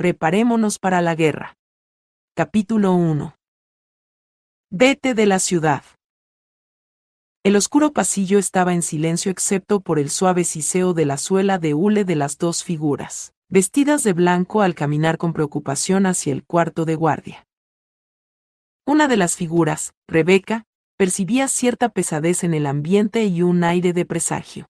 preparémonos 0.00 0.78
para 0.78 1.02
la 1.02 1.14
guerra. 1.14 1.58
Capítulo 2.34 2.94
1. 2.94 3.36
Vete 4.70 5.12
de 5.12 5.26
la 5.26 5.38
ciudad. 5.38 5.84
El 7.44 7.54
oscuro 7.54 7.92
pasillo 7.92 8.38
estaba 8.38 8.72
en 8.72 8.80
silencio 8.80 9.30
excepto 9.30 9.80
por 9.80 9.98
el 9.98 10.08
suave 10.08 10.44
siseo 10.44 10.94
de 10.94 11.04
la 11.04 11.18
suela 11.18 11.58
de 11.58 11.74
hule 11.74 12.06
de 12.06 12.16
las 12.16 12.38
dos 12.38 12.64
figuras, 12.64 13.34
vestidas 13.50 14.02
de 14.02 14.14
blanco 14.14 14.62
al 14.62 14.74
caminar 14.74 15.18
con 15.18 15.34
preocupación 15.34 16.06
hacia 16.06 16.32
el 16.32 16.44
cuarto 16.44 16.86
de 16.86 16.94
guardia. 16.94 17.46
Una 18.86 19.06
de 19.06 19.18
las 19.18 19.36
figuras, 19.36 19.92
Rebeca, 20.08 20.64
percibía 20.96 21.46
cierta 21.46 21.90
pesadez 21.90 22.42
en 22.42 22.54
el 22.54 22.64
ambiente 22.64 23.26
y 23.26 23.42
un 23.42 23.64
aire 23.64 23.92
de 23.92 24.06
presagio. 24.06 24.66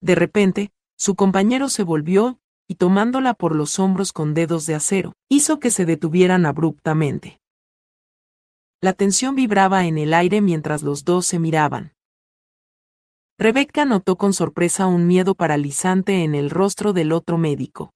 De 0.00 0.14
repente, 0.14 0.72
su 0.96 1.16
compañero 1.16 1.68
se 1.68 1.82
volvió, 1.82 2.40
y 2.68 2.76
tomándola 2.76 3.34
por 3.34 3.54
los 3.54 3.78
hombros 3.78 4.12
con 4.12 4.34
dedos 4.34 4.66
de 4.66 4.74
acero, 4.74 5.12
hizo 5.28 5.60
que 5.60 5.70
se 5.70 5.84
detuvieran 5.84 6.46
abruptamente. 6.46 7.40
La 8.80 8.92
tensión 8.92 9.34
vibraba 9.34 9.86
en 9.86 9.98
el 9.98 10.12
aire 10.14 10.40
mientras 10.40 10.82
los 10.82 11.04
dos 11.04 11.26
se 11.26 11.38
miraban. 11.38 11.92
Rebeca 13.38 13.84
notó 13.84 14.16
con 14.16 14.32
sorpresa 14.32 14.86
un 14.86 15.06
miedo 15.06 15.34
paralizante 15.34 16.22
en 16.22 16.34
el 16.34 16.50
rostro 16.50 16.92
del 16.92 17.12
otro 17.12 17.36
médico. 17.36 17.92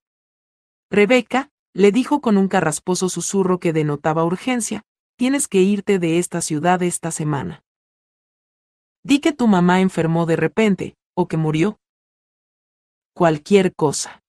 Rebeca, 0.91 1.51
le 1.75 1.93
dijo 1.93 2.21
con 2.21 2.37
un 2.37 2.48
carrasposo 2.48 3.09
susurro 3.09 3.61
que 3.61 3.73
denotaba 3.73 4.25
urgencia, 4.25 4.83
tienes 5.17 5.47
que 5.47 5.61
irte 5.61 5.98
de 5.98 6.19
esta 6.19 6.41
ciudad 6.41 6.83
esta 6.83 7.11
semana. 7.11 7.62
Di 9.05 9.21
que 9.21 9.33
tu 9.33 9.47
mamá 9.47 9.81
enfermó 9.81 10.27
de 10.27 10.37
repente, 10.37 10.97
o 11.15 11.29
que 11.29 11.37
murió. 11.37 11.79
Cualquier 13.15 13.75
cosa. 13.75 14.23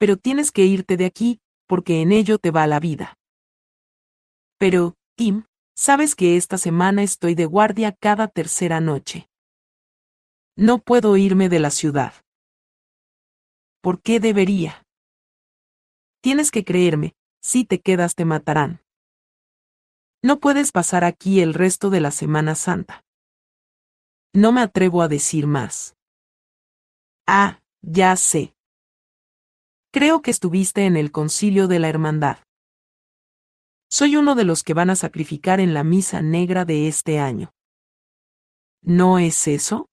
Pero 0.00 0.16
tienes 0.16 0.50
que 0.50 0.64
irte 0.64 0.96
de 0.96 1.04
aquí, 1.04 1.40
porque 1.66 2.00
en 2.00 2.10
ello 2.10 2.38
te 2.38 2.50
va 2.50 2.66
la 2.66 2.80
vida. 2.80 3.18
Pero, 4.58 4.94
Tim, 5.14 5.44
sabes 5.76 6.14
que 6.14 6.38
esta 6.38 6.56
semana 6.56 7.02
estoy 7.02 7.34
de 7.34 7.44
guardia 7.44 7.92
cada 7.92 8.26
tercera 8.26 8.80
noche. 8.80 9.28
No 10.56 10.78
puedo 10.78 11.18
irme 11.18 11.50
de 11.50 11.58
la 11.58 11.70
ciudad. 11.70 12.14
¿Por 13.82 14.00
qué 14.00 14.20
debería? 14.20 14.86
Tienes 16.22 16.50
que 16.50 16.64
creerme, 16.64 17.14
si 17.42 17.66
te 17.66 17.80
quedas 17.80 18.14
te 18.14 18.24
matarán. 18.24 18.80
No 20.22 20.40
puedes 20.40 20.72
pasar 20.72 21.04
aquí 21.04 21.40
el 21.40 21.52
resto 21.52 21.90
de 21.90 22.00
la 22.00 22.10
Semana 22.10 22.54
Santa. 22.54 23.04
No 24.32 24.50
me 24.52 24.62
atrevo 24.62 25.02
a 25.02 25.08
decir 25.08 25.46
más. 25.46 25.94
Ah, 27.26 27.60
ya 27.82 28.16
sé. 28.16 28.54
Creo 29.92 30.22
que 30.22 30.30
estuviste 30.30 30.86
en 30.86 30.96
el 30.96 31.10
concilio 31.10 31.66
de 31.66 31.80
la 31.80 31.88
Hermandad. 31.88 32.38
Soy 33.90 34.14
uno 34.14 34.36
de 34.36 34.44
los 34.44 34.62
que 34.62 34.72
van 34.72 34.88
a 34.88 34.94
sacrificar 34.94 35.58
en 35.58 35.74
la 35.74 35.82
misa 35.82 36.22
negra 36.22 36.64
de 36.64 36.86
este 36.86 37.18
año. 37.18 37.52
¿No 38.82 39.18
es 39.18 39.48
eso? 39.48 39.88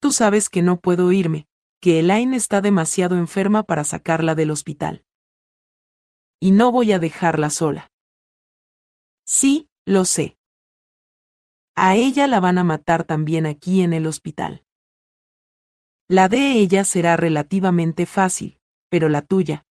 Tú 0.00 0.10
sabes 0.10 0.48
que 0.48 0.62
no 0.62 0.80
puedo 0.80 1.12
irme, 1.12 1.46
que 1.82 1.98
Elaine 1.98 2.34
está 2.34 2.62
demasiado 2.62 3.16
enferma 3.16 3.62
para 3.62 3.84
sacarla 3.84 4.34
del 4.34 4.50
hospital. 4.50 5.04
Y 6.40 6.52
no 6.52 6.72
voy 6.72 6.92
a 6.92 6.98
dejarla 6.98 7.50
sola. 7.50 7.90
Sí, 9.26 9.68
lo 9.84 10.06
sé. 10.06 10.38
A 11.74 11.94
ella 11.94 12.26
la 12.26 12.40
van 12.40 12.56
a 12.56 12.64
matar 12.64 13.04
también 13.04 13.44
aquí 13.44 13.82
en 13.82 13.92
el 13.92 14.06
hospital. 14.06 14.65
La 16.08 16.28
de 16.28 16.52
ella 16.52 16.84
será 16.84 17.16
relativamente 17.16 18.06
fácil, 18.06 18.60
pero 18.88 19.08
la 19.08 19.22
tuya. 19.22 19.64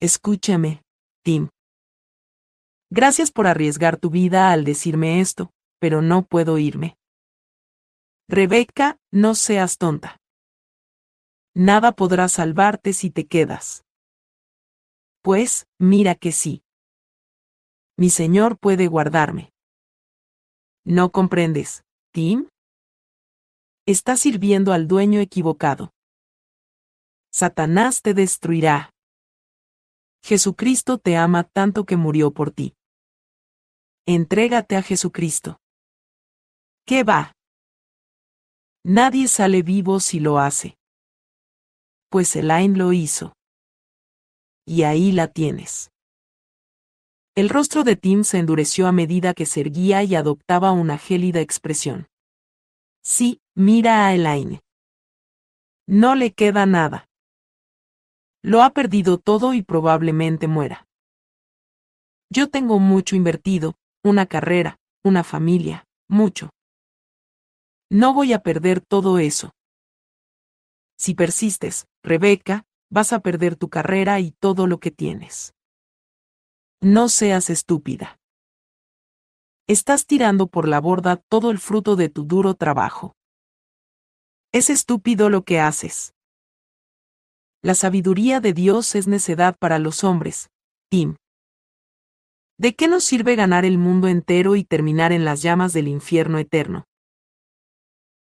Escúchame, 0.00 0.82
Tim. 1.22 1.50
Gracias 2.90 3.30
por 3.30 3.46
arriesgar 3.46 3.96
tu 3.96 4.10
vida 4.10 4.50
al 4.50 4.64
decirme 4.64 5.20
esto, 5.20 5.52
pero 5.78 6.02
no 6.02 6.24
puedo 6.26 6.58
irme. 6.58 6.96
Rebeca, 8.28 8.98
no 9.12 9.36
seas 9.36 9.78
tonta. 9.78 10.18
Nada 11.54 11.92
podrá 11.92 12.28
salvarte 12.28 12.92
si 12.92 13.10
te 13.10 13.26
quedas. 13.26 13.84
Pues, 15.22 15.66
mira 15.78 16.16
que 16.16 16.32
sí. 16.32 16.64
Mi 17.96 18.10
Señor 18.10 18.58
puede 18.58 18.88
guardarme. 18.88 19.52
¿No 20.84 21.12
comprendes, 21.12 21.84
Tim? 22.12 22.48
Estás 23.86 24.20
sirviendo 24.20 24.72
al 24.72 24.88
dueño 24.88 25.20
equivocado. 25.20 25.92
Satanás 27.30 28.00
te 28.00 28.14
destruirá. 28.14 28.94
Jesucristo 30.22 30.96
te 30.96 31.18
ama 31.18 31.44
tanto 31.44 31.84
que 31.84 31.98
murió 31.98 32.30
por 32.30 32.50
ti. 32.50 32.74
Entrégate 34.06 34.76
a 34.76 34.82
Jesucristo. 34.82 35.58
¿Qué 36.86 37.04
va? 37.04 37.34
Nadie 38.84 39.28
sale 39.28 39.60
vivo 39.60 40.00
si 40.00 40.18
lo 40.18 40.38
hace. 40.38 40.78
Pues 42.08 42.36
Elaine 42.36 42.78
lo 42.78 42.94
hizo. 42.94 43.34
Y 44.64 44.84
ahí 44.84 45.12
la 45.12 45.28
tienes. 45.28 45.90
El 47.34 47.50
rostro 47.50 47.84
de 47.84 47.96
Tim 47.96 48.24
se 48.24 48.38
endureció 48.38 48.86
a 48.86 48.92
medida 48.92 49.34
que 49.34 49.44
se 49.44 49.60
erguía 49.60 50.02
y 50.04 50.14
adoptaba 50.14 50.72
una 50.72 50.96
gélida 50.96 51.40
expresión. 51.40 52.06
Sí, 53.04 53.42
mira 53.54 54.06
a 54.06 54.14
Elaine. 54.14 54.60
No 55.86 56.14
le 56.14 56.32
queda 56.32 56.64
nada. 56.64 57.06
Lo 58.42 58.62
ha 58.62 58.70
perdido 58.70 59.18
todo 59.18 59.52
y 59.52 59.62
probablemente 59.62 60.48
muera. 60.48 60.86
Yo 62.30 62.48
tengo 62.48 62.78
mucho 62.78 63.14
invertido, 63.14 63.74
una 64.02 64.26
carrera, 64.26 64.78
una 65.04 65.22
familia, 65.22 65.86
mucho. 66.08 66.50
No 67.90 68.14
voy 68.14 68.32
a 68.32 68.38
perder 68.38 68.80
todo 68.80 69.18
eso. 69.18 69.52
Si 70.96 71.14
persistes, 71.14 71.86
Rebeca, 72.02 72.64
vas 72.90 73.12
a 73.12 73.20
perder 73.20 73.56
tu 73.56 73.68
carrera 73.68 74.18
y 74.20 74.30
todo 74.30 74.66
lo 74.66 74.78
que 74.78 74.90
tienes. 74.90 75.52
No 76.80 77.08
seas 77.08 77.50
estúpida. 77.50 78.18
Estás 79.66 80.06
tirando 80.06 80.46
por 80.48 80.68
la 80.68 80.78
borda 80.78 81.16
todo 81.16 81.50
el 81.50 81.58
fruto 81.58 81.96
de 81.96 82.10
tu 82.10 82.24
duro 82.24 82.52
trabajo. 82.52 83.16
Es 84.52 84.68
estúpido 84.68 85.30
lo 85.30 85.42
que 85.42 85.58
haces. 85.58 86.12
La 87.62 87.74
sabiduría 87.74 88.40
de 88.40 88.52
Dios 88.52 88.94
es 88.94 89.08
necedad 89.08 89.56
para 89.58 89.78
los 89.78 90.04
hombres. 90.04 90.50
Tim. 90.90 91.16
¿De 92.58 92.74
qué 92.74 92.88
nos 92.88 93.04
sirve 93.04 93.36
ganar 93.36 93.64
el 93.64 93.78
mundo 93.78 94.06
entero 94.06 94.54
y 94.54 94.64
terminar 94.64 95.12
en 95.12 95.24
las 95.24 95.40
llamas 95.40 95.72
del 95.72 95.88
infierno 95.88 96.36
eterno? 96.36 96.84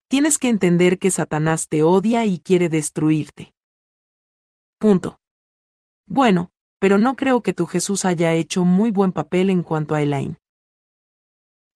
Tienes 0.08 0.38
que 0.38 0.48
entender 0.48 0.98
que 0.98 1.12
Satanás 1.12 1.68
te 1.68 1.84
odia 1.84 2.26
y 2.26 2.40
quiere 2.40 2.70
destruirte. 2.70 3.54
Punto. 4.80 5.20
Bueno, 6.08 6.52
pero 6.80 6.98
no 6.98 7.18
creo 7.18 7.44
que 7.44 7.54
tu 7.54 7.66
Jesús 7.66 8.06
haya 8.06 8.34
hecho 8.34 8.64
muy 8.64 8.92
buen 8.92 9.12
papel 9.12 9.50
en 9.50 9.62
cuanto 9.62 9.94
a 9.94 10.02
Elaine. 10.02 10.38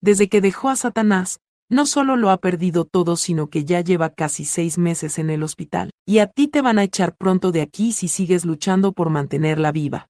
Desde 0.08 0.30
que 0.30 0.40
dejó 0.40 0.70
a 0.70 0.78
Satanás, 0.78 1.42
no 1.70 1.86
solo 1.86 2.16
lo 2.16 2.30
ha 2.30 2.38
perdido 2.38 2.86
todo, 2.86 3.18
sino 3.18 3.50
que 3.50 3.66
ya 3.66 3.82
lleva 3.82 4.14
casi 4.14 4.46
seis 4.46 4.78
meses 4.78 5.20
en 5.20 5.30
el 5.30 5.44
hospital, 5.44 5.92
y 6.06 6.20
a 6.20 6.28
ti 6.28 6.48
te 6.48 6.62
van 6.62 6.80
a 6.80 6.84
echar 6.84 7.18
pronto 7.18 7.52
de 7.52 7.62
aquí 7.62 7.92
si 7.92 8.08
sigues 8.08 8.46
luchando 8.46 8.94
por 8.94 9.10
mantenerla 9.10 9.74
viva. 9.74 10.08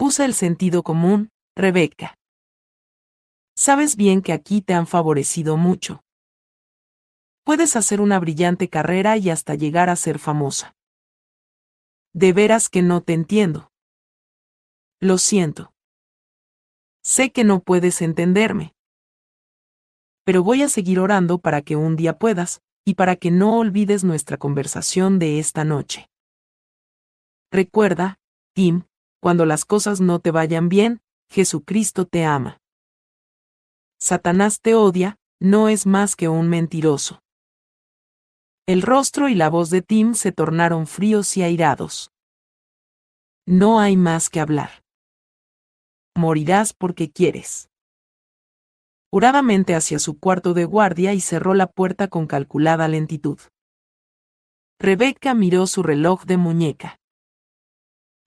Usa 0.00 0.24
el 0.24 0.34
sentido 0.34 0.82
común, 0.82 1.28
Rebeca. 1.54 2.16
Sabes 3.56 3.94
bien 3.94 4.20
que 4.20 4.32
aquí 4.32 4.62
te 4.62 4.74
han 4.74 4.88
favorecido 4.88 5.56
mucho. 5.56 6.00
Puedes 7.44 7.76
hacer 7.76 8.00
una 8.00 8.18
brillante 8.18 8.68
carrera 8.68 9.16
y 9.16 9.30
hasta 9.30 9.54
llegar 9.54 9.90
a 9.90 9.94
ser 9.94 10.18
famosa. 10.18 10.74
De 12.12 12.32
veras 12.32 12.68
que 12.68 12.82
no 12.82 13.00
te 13.00 13.12
entiendo. 13.12 13.70
Lo 14.98 15.18
siento. 15.18 15.75
Sé 17.06 17.30
que 17.30 17.44
no 17.44 17.60
puedes 17.60 18.02
entenderme 18.02 18.76
pero 20.26 20.42
voy 20.42 20.62
a 20.62 20.68
seguir 20.68 20.98
orando 20.98 21.38
para 21.38 21.62
que 21.62 21.76
un 21.76 21.94
día 21.94 22.18
puedas, 22.18 22.60
y 22.84 22.94
para 22.94 23.14
que 23.14 23.30
no 23.30 23.58
olvides 23.58 24.02
nuestra 24.02 24.38
conversación 24.38 25.20
de 25.20 25.38
esta 25.38 25.62
noche. 25.62 26.10
Recuerda, 27.52 28.18
Tim, 28.52 28.82
cuando 29.22 29.46
las 29.46 29.64
cosas 29.64 30.00
no 30.00 30.18
te 30.18 30.32
vayan 30.32 30.68
bien, 30.68 31.00
Jesucristo 31.30 32.06
te 32.06 32.24
ama. 32.24 32.60
Satanás 34.00 34.60
te 34.60 34.74
odia, 34.74 35.16
no 35.40 35.68
es 35.68 35.86
más 35.86 36.16
que 36.16 36.28
un 36.28 36.48
mentiroso. 36.48 37.22
El 38.66 38.82
rostro 38.82 39.28
y 39.28 39.36
la 39.36 39.48
voz 39.48 39.70
de 39.70 39.80
Tim 39.80 40.14
se 40.14 40.32
tornaron 40.32 40.88
fríos 40.88 41.36
y 41.36 41.44
airados. 41.44 42.10
No 43.46 43.78
hay 43.78 43.96
más 43.96 44.28
que 44.28 44.40
hablar. 44.40 44.85
Morirás 46.16 46.72
porque 46.72 47.10
quieres 47.12 47.68
huradamente 49.16 49.74
hacia 49.74 49.98
su 49.98 50.18
cuarto 50.18 50.52
de 50.52 50.66
guardia 50.66 51.14
y 51.14 51.20
cerró 51.20 51.54
la 51.54 51.68
puerta 51.68 52.08
con 52.08 52.26
calculada 52.26 52.86
lentitud. 52.86 53.38
Rebeca 54.78 55.32
miró 55.32 55.66
su 55.66 55.82
reloj 55.82 56.24
de 56.24 56.36
muñeca. 56.36 57.00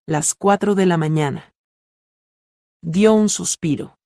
Las 0.08 0.34
cuatro 0.34 0.74
de 0.74 0.88
la 0.88 0.98
mañana. 0.98 1.54
Dio 2.82 3.14
un 3.14 3.30
suspiro. 3.30 4.00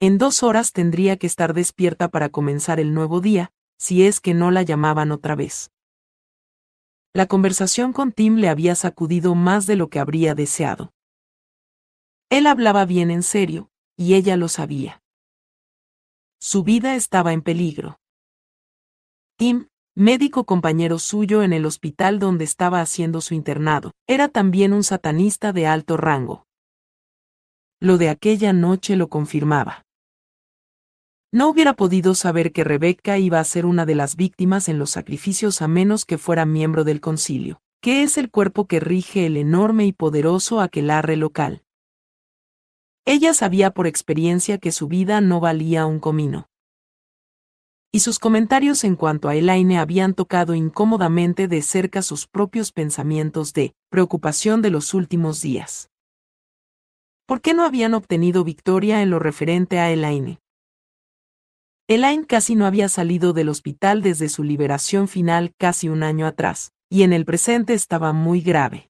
En 0.00 0.18
dos 0.18 0.42
horas 0.42 0.72
tendría 0.72 1.16
que 1.18 1.28
estar 1.28 1.54
despierta 1.54 2.08
para 2.08 2.30
comenzar 2.30 2.80
el 2.80 2.92
nuevo 2.92 3.20
día, 3.20 3.52
si 3.78 4.06
es 4.06 4.20
que 4.20 4.34
no 4.34 4.50
la 4.50 4.62
llamaban 4.62 5.12
otra 5.12 5.36
vez. 5.36 5.70
La 7.14 7.26
conversación 7.26 7.92
con 7.92 8.10
Tim 8.10 8.36
le 8.36 8.48
había 8.48 8.74
sacudido 8.74 9.36
más 9.36 9.66
de 9.66 9.76
lo 9.76 9.88
que 9.88 10.00
habría 10.00 10.34
deseado. 10.34 10.92
Él 12.30 12.46
hablaba 12.46 12.84
bien 12.84 13.10
en 13.10 13.22
serio, 13.22 13.70
y 13.96 14.14
ella 14.14 14.36
lo 14.36 14.48
sabía. 14.48 15.02
Su 16.40 16.62
vida 16.62 16.94
estaba 16.94 17.32
en 17.32 17.42
peligro. 17.42 17.98
Tim, 19.36 19.68
médico 19.94 20.44
compañero 20.44 20.98
suyo 20.98 21.42
en 21.42 21.52
el 21.52 21.64
hospital 21.64 22.18
donde 22.18 22.44
estaba 22.44 22.80
haciendo 22.80 23.20
su 23.20 23.34
internado, 23.34 23.92
era 24.06 24.28
también 24.28 24.72
un 24.72 24.84
satanista 24.84 25.52
de 25.52 25.66
alto 25.66 25.96
rango. 25.96 26.46
Lo 27.80 27.96
de 27.96 28.08
aquella 28.08 28.52
noche 28.52 28.96
lo 28.96 29.08
confirmaba. 29.08 29.86
No 31.32 31.48
hubiera 31.48 31.74
podido 31.74 32.14
saber 32.14 32.52
que 32.52 32.64
Rebeca 32.64 33.18
iba 33.18 33.38
a 33.38 33.44
ser 33.44 33.66
una 33.66 33.86
de 33.86 33.94
las 33.94 34.16
víctimas 34.16 34.68
en 34.68 34.78
los 34.78 34.90
sacrificios 34.90 35.62
a 35.62 35.68
menos 35.68 36.04
que 36.04 36.18
fuera 36.18 36.46
miembro 36.46 36.84
del 36.84 37.00
concilio, 37.00 37.60
que 37.80 38.02
es 38.02 38.18
el 38.18 38.30
cuerpo 38.30 38.66
que 38.66 38.80
rige 38.80 39.26
el 39.26 39.36
enorme 39.36 39.86
y 39.86 39.92
poderoso 39.92 40.60
aquelarre 40.60 41.16
local. 41.16 41.62
Ella 43.10 43.32
sabía 43.32 43.70
por 43.70 43.86
experiencia 43.86 44.58
que 44.58 44.70
su 44.70 44.86
vida 44.86 45.22
no 45.22 45.40
valía 45.40 45.86
un 45.86 45.98
comino. 45.98 46.50
Y 47.90 48.00
sus 48.00 48.18
comentarios 48.18 48.84
en 48.84 48.96
cuanto 48.96 49.30
a 49.30 49.34
Elaine 49.34 49.78
habían 49.78 50.12
tocado 50.12 50.54
incómodamente 50.54 51.48
de 51.48 51.62
cerca 51.62 52.02
sus 52.02 52.26
propios 52.26 52.70
pensamientos 52.70 53.54
de 53.54 53.74
preocupación 53.88 54.60
de 54.60 54.68
los 54.68 54.92
últimos 54.92 55.40
días. 55.40 55.88
¿Por 57.24 57.40
qué 57.40 57.54
no 57.54 57.64
habían 57.64 57.94
obtenido 57.94 58.44
victoria 58.44 59.00
en 59.00 59.08
lo 59.08 59.18
referente 59.18 59.78
a 59.78 59.90
Elaine? 59.90 60.38
Elaine 61.86 62.26
casi 62.26 62.56
no 62.56 62.66
había 62.66 62.90
salido 62.90 63.32
del 63.32 63.48
hospital 63.48 64.02
desde 64.02 64.28
su 64.28 64.44
liberación 64.44 65.08
final 65.08 65.54
casi 65.56 65.88
un 65.88 66.02
año 66.02 66.26
atrás, 66.26 66.72
y 66.90 67.04
en 67.04 67.14
el 67.14 67.24
presente 67.24 67.72
estaba 67.72 68.12
muy 68.12 68.42
grave. 68.42 68.87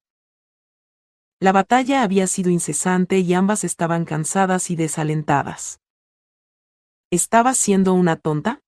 La 1.40 1.52
batalla 1.52 2.02
había 2.02 2.26
sido 2.26 2.50
incesante 2.50 3.18
y 3.18 3.32
ambas 3.34 3.64
estaban 3.64 4.04
cansadas 4.04 4.70
y 4.70 4.76
desalentadas. 4.76 5.80
¿Estaba 7.10 7.54
siendo 7.54 7.94
una 7.94 8.16
tonta? 8.16 8.62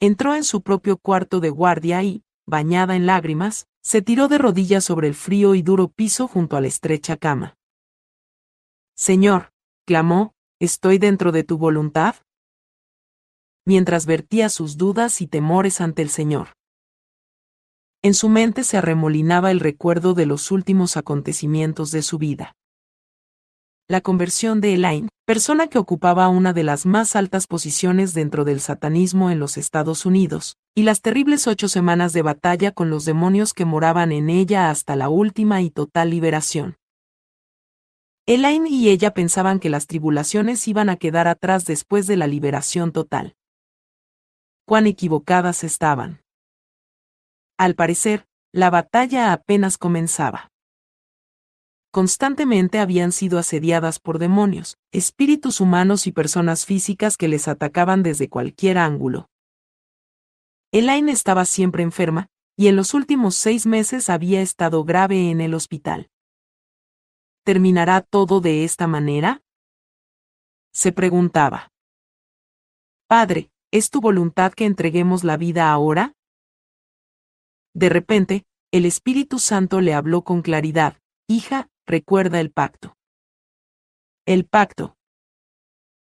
Entró 0.00 0.34
en 0.34 0.44
su 0.44 0.62
propio 0.62 0.96
cuarto 0.96 1.40
de 1.40 1.50
guardia 1.50 2.02
y, 2.02 2.24
bañada 2.46 2.96
en 2.96 3.06
lágrimas, 3.06 3.68
se 3.82 4.02
tiró 4.02 4.28
de 4.28 4.38
rodillas 4.38 4.84
sobre 4.84 5.08
el 5.08 5.14
frío 5.14 5.54
y 5.54 5.62
duro 5.62 5.88
piso 5.88 6.26
junto 6.26 6.56
a 6.56 6.60
la 6.60 6.66
estrecha 6.66 7.16
cama. 7.16 7.56
Señor, 8.94 9.52
clamó, 9.86 10.34
¿estoy 10.58 10.98
dentro 10.98 11.32
de 11.32 11.44
tu 11.44 11.58
voluntad? 11.58 12.16
mientras 13.70 14.06
vertía 14.06 14.48
sus 14.48 14.76
dudas 14.76 15.20
y 15.20 15.26
temores 15.26 15.80
ante 15.80 16.02
el 16.02 16.08
Señor. 16.08 16.48
En 18.02 18.14
su 18.14 18.30
mente 18.30 18.64
se 18.64 18.78
arremolinaba 18.78 19.50
el 19.50 19.60
recuerdo 19.60 20.14
de 20.14 20.24
los 20.24 20.50
últimos 20.50 20.96
acontecimientos 20.96 21.90
de 21.90 22.00
su 22.00 22.16
vida. 22.16 22.56
La 23.88 24.00
conversión 24.00 24.62
de 24.62 24.74
Elaine, 24.74 25.08
persona 25.26 25.66
que 25.66 25.78
ocupaba 25.78 26.28
una 26.28 26.52
de 26.52 26.62
las 26.62 26.86
más 26.86 27.14
altas 27.14 27.46
posiciones 27.46 28.14
dentro 28.14 28.44
del 28.44 28.60
satanismo 28.60 29.30
en 29.30 29.38
los 29.38 29.58
Estados 29.58 30.06
Unidos, 30.06 30.56
y 30.74 30.84
las 30.84 31.02
terribles 31.02 31.46
ocho 31.46 31.68
semanas 31.68 32.12
de 32.14 32.22
batalla 32.22 32.72
con 32.72 32.88
los 32.88 33.04
demonios 33.04 33.52
que 33.52 33.66
moraban 33.66 34.12
en 34.12 34.30
ella 34.30 34.70
hasta 34.70 34.96
la 34.96 35.08
última 35.10 35.60
y 35.60 35.70
total 35.70 36.10
liberación. 36.10 36.76
Elaine 38.26 38.68
y 38.70 38.88
ella 38.88 39.12
pensaban 39.12 39.58
que 39.58 39.68
las 39.68 39.86
tribulaciones 39.86 40.66
iban 40.68 40.88
a 40.88 40.96
quedar 40.96 41.28
atrás 41.28 41.64
después 41.66 42.06
de 42.06 42.16
la 42.16 42.26
liberación 42.26 42.92
total 42.92 43.36
cuán 44.70 44.86
equivocadas 44.86 45.64
estaban. 45.64 46.20
Al 47.60 47.74
parecer, 47.74 48.26
la 48.52 48.70
batalla 48.70 49.34
apenas 49.34 49.76
comenzaba. 49.76 50.50
Constantemente 51.92 52.78
habían 52.78 53.12
sido 53.12 53.38
asediadas 53.38 53.98
por 53.98 54.18
demonios, 54.18 54.78
espíritus 54.92 55.60
humanos 55.60 56.06
y 56.06 56.12
personas 56.12 56.64
físicas 56.64 57.18
que 57.18 57.28
les 57.28 57.48
atacaban 57.48 58.02
desde 58.02 58.30
cualquier 58.30 58.78
ángulo. 58.78 59.28
Elaine 60.72 61.10
estaba 61.10 61.44
siempre 61.44 61.82
enferma, 61.82 62.28
y 62.56 62.68
en 62.68 62.76
los 62.76 62.94
últimos 62.94 63.36
seis 63.36 63.66
meses 63.66 64.08
había 64.08 64.40
estado 64.40 64.82
grave 64.82 65.30
en 65.30 65.42
el 65.42 65.52
hospital. 65.52 66.08
¿Terminará 67.44 68.00
todo 68.00 68.40
de 68.40 68.64
esta 68.64 68.86
manera? 68.86 69.42
Se 70.72 70.92
preguntaba. 70.92 71.68
Padre, 73.06 73.50
¿Es 73.72 73.90
tu 73.90 74.00
voluntad 74.00 74.52
que 74.52 74.64
entreguemos 74.64 75.22
la 75.22 75.36
vida 75.36 75.70
ahora? 75.70 76.14
De 77.74 77.88
repente, 77.88 78.44
el 78.72 78.84
Espíritu 78.84 79.38
Santo 79.38 79.80
le 79.80 79.94
habló 79.94 80.22
con 80.22 80.42
claridad, 80.42 80.96
Hija, 81.28 81.68
recuerda 81.86 82.40
el 82.40 82.50
pacto. 82.50 82.96
El 84.26 84.46
pacto. 84.46 84.96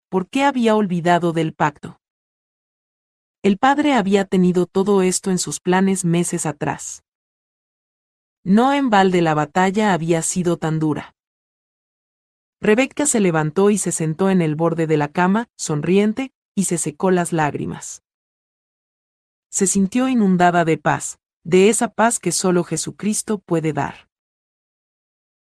¿Por 0.09 0.29
qué 0.29 0.43
había 0.43 0.75
olvidado 0.75 1.33
del 1.33 1.53
pacto? 1.53 1.99
El 3.43 3.57
padre 3.57 3.93
había 3.93 4.25
tenido 4.25 4.65
todo 4.65 5.01
esto 5.01 5.31
en 5.31 5.37
sus 5.37 5.59
planes 5.59 6.05
meses 6.05 6.45
atrás. 6.45 7.03
No 8.43 8.73
en 8.73 8.89
balde 8.89 9.21
la 9.21 9.33
batalla 9.33 9.93
había 9.93 10.21
sido 10.21 10.57
tan 10.57 10.79
dura. 10.79 11.15
Rebeca 12.59 13.05
se 13.05 13.19
levantó 13.19 13.69
y 13.69 13.77
se 13.77 13.91
sentó 13.91 14.29
en 14.29 14.41
el 14.41 14.55
borde 14.55 14.87
de 14.87 14.97
la 14.97 15.07
cama, 15.07 15.47
sonriente, 15.57 16.31
y 16.55 16.65
se 16.65 16.77
secó 16.77 17.09
las 17.09 17.33
lágrimas. 17.33 18.03
Se 19.49 19.67
sintió 19.67 20.07
inundada 20.07 20.65
de 20.65 20.77
paz, 20.77 21.19
de 21.43 21.69
esa 21.69 21.87
paz 21.87 22.19
que 22.19 22.31
solo 22.31 22.63
Jesucristo 22.63 23.39
puede 23.39 23.73
dar. 23.73 24.07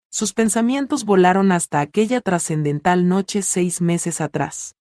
Sus 0.09 0.33
pensamientos 0.33 1.05
volaron 1.05 1.51
hasta 1.51 1.79
aquella 1.79 2.21
trascendental 2.21 3.07
noche 3.07 3.41
seis 3.41 3.81
meses 3.81 4.21
atrás. 4.21 4.75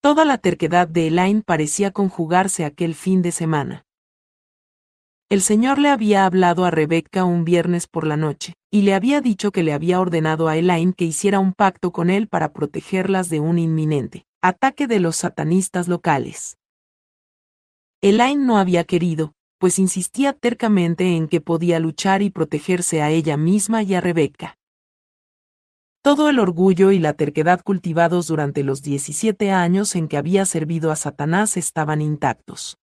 Toda 0.00 0.24
la 0.24 0.38
terquedad 0.38 0.86
de 0.86 1.08
Elaine 1.08 1.42
parecía 1.42 1.90
conjugarse 1.90 2.64
aquel 2.64 2.94
fin 2.94 3.22
de 3.22 3.32
semana. 3.32 3.84
El 5.30 5.42
Señor 5.42 5.78
le 5.78 5.90
había 5.90 6.24
hablado 6.24 6.64
a 6.64 6.70
Rebeca 6.70 7.24
un 7.24 7.44
viernes 7.44 7.86
por 7.86 8.06
la 8.06 8.16
noche, 8.16 8.54
y 8.70 8.82
le 8.82 8.94
había 8.94 9.20
dicho 9.20 9.50
que 9.50 9.62
le 9.62 9.72
había 9.72 10.00
ordenado 10.00 10.48
a 10.48 10.56
Elaine 10.56 10.94
que 10.94 11.04
hiciera 11.04 11.38
un 11.38 11.52
pacto 11.52 11.92
con 11.92 12.08
él 12.08 12.28
para 12.28 12.52
protegerlas 12.52 13.28
de 13.28 13.40
un 13.40 13.58
inminente 13.58 14.24
ataque 14.40 14.86
de 14.86 15.00
los 15.00 15.16
satanistas 15.16 15.88
locales. 15.88 16.56
Elaine 18.00 18.46
no 18.46 18.58
había 18.58 18.84
querido, 18.84 19.34
pues 19.58 19.78
insistía 19.78 20.32
tercamente 20.32 21.16
en 21.16 21.28
que 21.28 21.40
podía 21.40 21.80
luchar 21.80 22.22
y 22.22 22.30
protegerse 22.30 23.02
a 23.02 23.10
ella 23.10 23.36
misma 23.36 23.82
y 23.82 23.94
a 23.94 24.00
Rebeca. 24.00 24.56
Todo 26.00 26.28
el 26.30 26.38
orgullo 26.38 26.92
y 26.92 26.98
la 27.00 27.12
terquedad 27.12 27.60
cultivados 27.62 28.28
durante 28.28 28.62
los 28.62 28.82
17 28.82 29.50
años 29.50 29.96
en 29.96 30.08
que 30.08 30.16
había 30.16 30.46
servido 30.46 30.90
a 30.92 30.96
Satanás 30.96 31.56
estaban 31.56 32.00
intactos. 32.00 32.78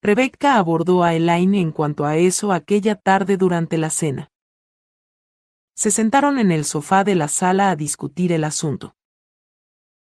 Rebeca 0.00 0.56
abordó 0.56 1.02
a 1.02 1.14
Elaine 1.14 1.60
en 1.60 1.72
cuanto 1.72 2.04
a 2.04 2.16
eso 2.16 2.52
aquella 2.52 2.94
tarde 2.94 3.36
durante 3.36 3.76
la 3.76 3.90
cena. 3.90 4.30
Se 5.74 5.90
sentaron 5.90 6.38
en 6.38 6.52
el 6.52 6.64
sofá 6.64 7.02
de 7.02 7.16
la 7.16 7.26
sala 7.26 7.70
a 7.70 7.76
discutir 7.76 8.30
el 8.30 8.44
asunto. 8.44 8.94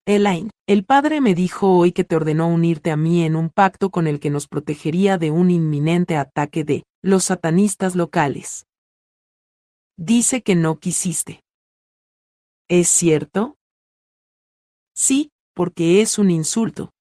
Elaine, 0.07 0.51
el 0.67 0.85
padre 0.85 1.19
me 1.19 1.33
dijo 1.33 1.79
hoy 1.79 1.91
que 1.91 2.03
te 2.03 2.15
ordenó 2.15 2.47
unirte 2.47 2.91
a 2.91 2.95
mí 2.95 3.23
en 3.23 3.35
un 3.35 3.49
pacto 3.49 3.89
con 3.89 4.05
el 4.05 4.19
que 4.19 4.29
nos 4.29 4.47
protegería 4.47 5.17
de 5.17 5.31
un 5.31 5.49
inminente 5.49 6.15
ataque 6.15 6.63
de 6.63 6.83
los 7.01 7.23
satanistas 7.23 7.95
locales. 7.95 8.67
Dice 9.97 10.43
que 10.43 10.53
no 10.53 10.79
quisiste. 10.79 11.41
¿Es 12.67 12.87
cierto? 12.87 13.57
Sí, 14.95 15.31
porque 15.55 16.01
es 16.01 16.19
un 16.19 16.29
insulto. 16.29 16.91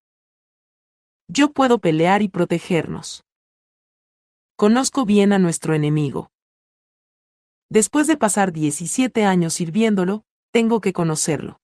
Yo 1.29 1.53
puedo 1.53 1.81
pelear 1.81 2.23
y 2.23 2.29
protegernos. 2.29 3.23
Conozco 4.57 5.05
bien 5.05 5.35
a 5.35 5.39
nuestro 5.39 5.75
enemigo. 5.75 6.31
Después 7.71 8.07
de 8.07 8.17
pasar 8.17 8.53
17 8.53 9.27
años 9.27 9.53
sirviéndolo, 9.53 10.23
tengo 10.53 10.81
que 10.81 10.95
conocerlo. 10.95 11.59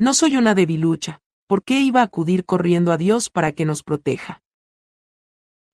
No 0.00 0.14
soy 0.14 0.36
una 0.36 0.54
debilucha, 0.54 1.20
¿por 1.48 1.64
qué 1.64 1.80
iba 1.80 2.00
a 2.00 2.04
acudir 2.04 2.44
corriendo 2.44 2.92
a 2.92 2.96
Dios 2.96 3.30
para 3.30 3.50
que 3.50 3.64
nos 3.64 3.82
proteja? 3.82 4.40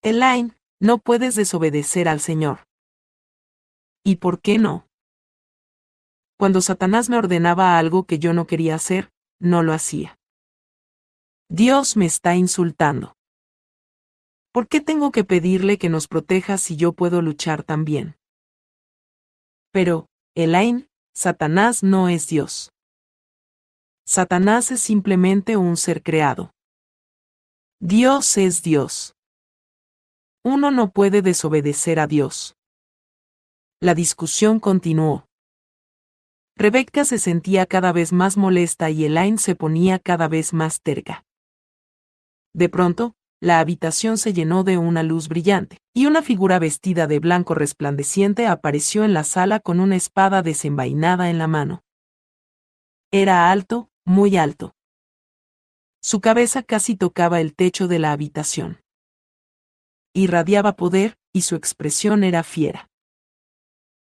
Elaine, 0.00 0.56
no 0.80 0.98
puedes 0.98 1.34
desobedecer 1.34 2.08
al 2.08 2.20
Señor. 2.20 2.60
¿Y 4.04 4.16
por 4.16 4.40
qué 4.40 4.58
no? 4.58 4.86
Cuando 6.38 6.60
Satanás 6.60 7.10
me 7.10 7.16
ordenaba 7.16 7.78
algo 7.78 8.04
que 8.04 8.20
yo 8.20 8.32
no 8.32 8.46
quería 8.46 8.76
hacer, 8.76 9.10
no 9.40 9.64
lo 9.64 9.72
hacía. 9.72 10.16
Dios 11.48 11.96
me 11.96 12.06
está 12.06 12.36
insultando. 12.36 13.16
¿Por 14.52 14.68
qué 14.68 14.80
tengo 14.80 15.10
que 15.10 15.24
pedirle 15.24 15.78
que 15.78 15.88
nos 15.88 16.06
proteja 16.06 16.58
si 16.58 16.76
yo 16.76 16.92
puedo 16.92 17.22
luchar 17.22 17.64
también? 17.64 18.16
Pero, 19.72 20.06
Elaine, 20.36 20.88
Satanás 21.12 21.82
no 21.82 22.08
es 22.08 22.28
Dios. 22.28 22.72
Satanás 24.04 24.70
es 24.70 24.80
simplemente 24.80 25.56
un 25.56 25.76
ser 25.76 26.02
creado. 26.02 26.52
Dios 27.80 28.36
es 28.36 28.62
Dios. 28.62 29.14
Uno 30.44 30.70
no 30.70 30.90
puede 30.90 31.22
desobedecer 31.22 32.00
a 32.00 32.06
Dios. 32.06 32.56
La 33.80 33.94
discusión 33.94 34.60
continuó. 34.60 35.26
Rebecca 36.56 37.04
se 37.04 37.18
sentía 37.18 37.66
cada 37.66 37.92
vez 37.92 38.12
más 38.12 38.36
molesta 38.36 38.90
y 38.90 39.04
Elaine 39.04 39.38
se 39.38 39.54
ponía 39.54 39.98
cada 39.98 40.28
vez 40.28 40.52
más 40.52 40.80
terca. 40.82 41.24
De 42.54 42.68
pronto, 42.68 43.14
la 43.40 43.58
habitación 43.58 44.18
se 44.18 44.32
llenó 44.32 44.62
de 44.62 44.78
una 44.78 45.02
luz 45.02 45.28
brillante, 45.28 45.78
y 45.94 46.06
una 46.06 46.22
figura 46.22 46.58
vestida 46.58 47.06
de 47.06 47.18
blanco 47.18 47.54
resplandeciente 47.54 48.46
apareció 48.46 49.04
en 49.04 49.14
la 49.14 49.24
sala 49.24 49.58
con 49.58 49.80
una 49.80 49.96
espada 49.96 50.42
desenvainada 50.42 51.30
en 51.30 51.38
la 51.38 51.48
mano. 51.48 51.82
Era 53.10 53.50
alto, 53.50 53.90
muy 54.04 54.36
alto. 54.36 54.74
Su 56.00 56.20
cabeza 56.20 56.62
casi 56.62 56.96
tocaba 56.96 57.40
el 57.40 57.54
techo 57.54 57.88
de 57.88 57.98
la 57.98 58.12
habitación. 58.12 58.82
Irradiaba 60.14 60.76
poder, 60.76 61.16
y 61.32 61.42
su 61.42 61.54
expresión 61.54 62.24
era 62.24 62.42
fiera. 62.42 62.90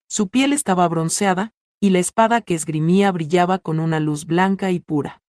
Su 0.10 0.29
piel 0.29 0.53
estaba 0.53 0.88
bronceada, 0.88 1.53
y 1.79 1.89
la 1.89 2.00
espada 2.00 2.41
que 2.41 2.55
esgrimía 2.55 3.12
brillaba 3.12 3.60
con 3.60 3.79
una 3.79 4.00
luz 4.00 4.25
blanca 4.25 4.71
y 4.71 4.79
pura. 4.79 5.21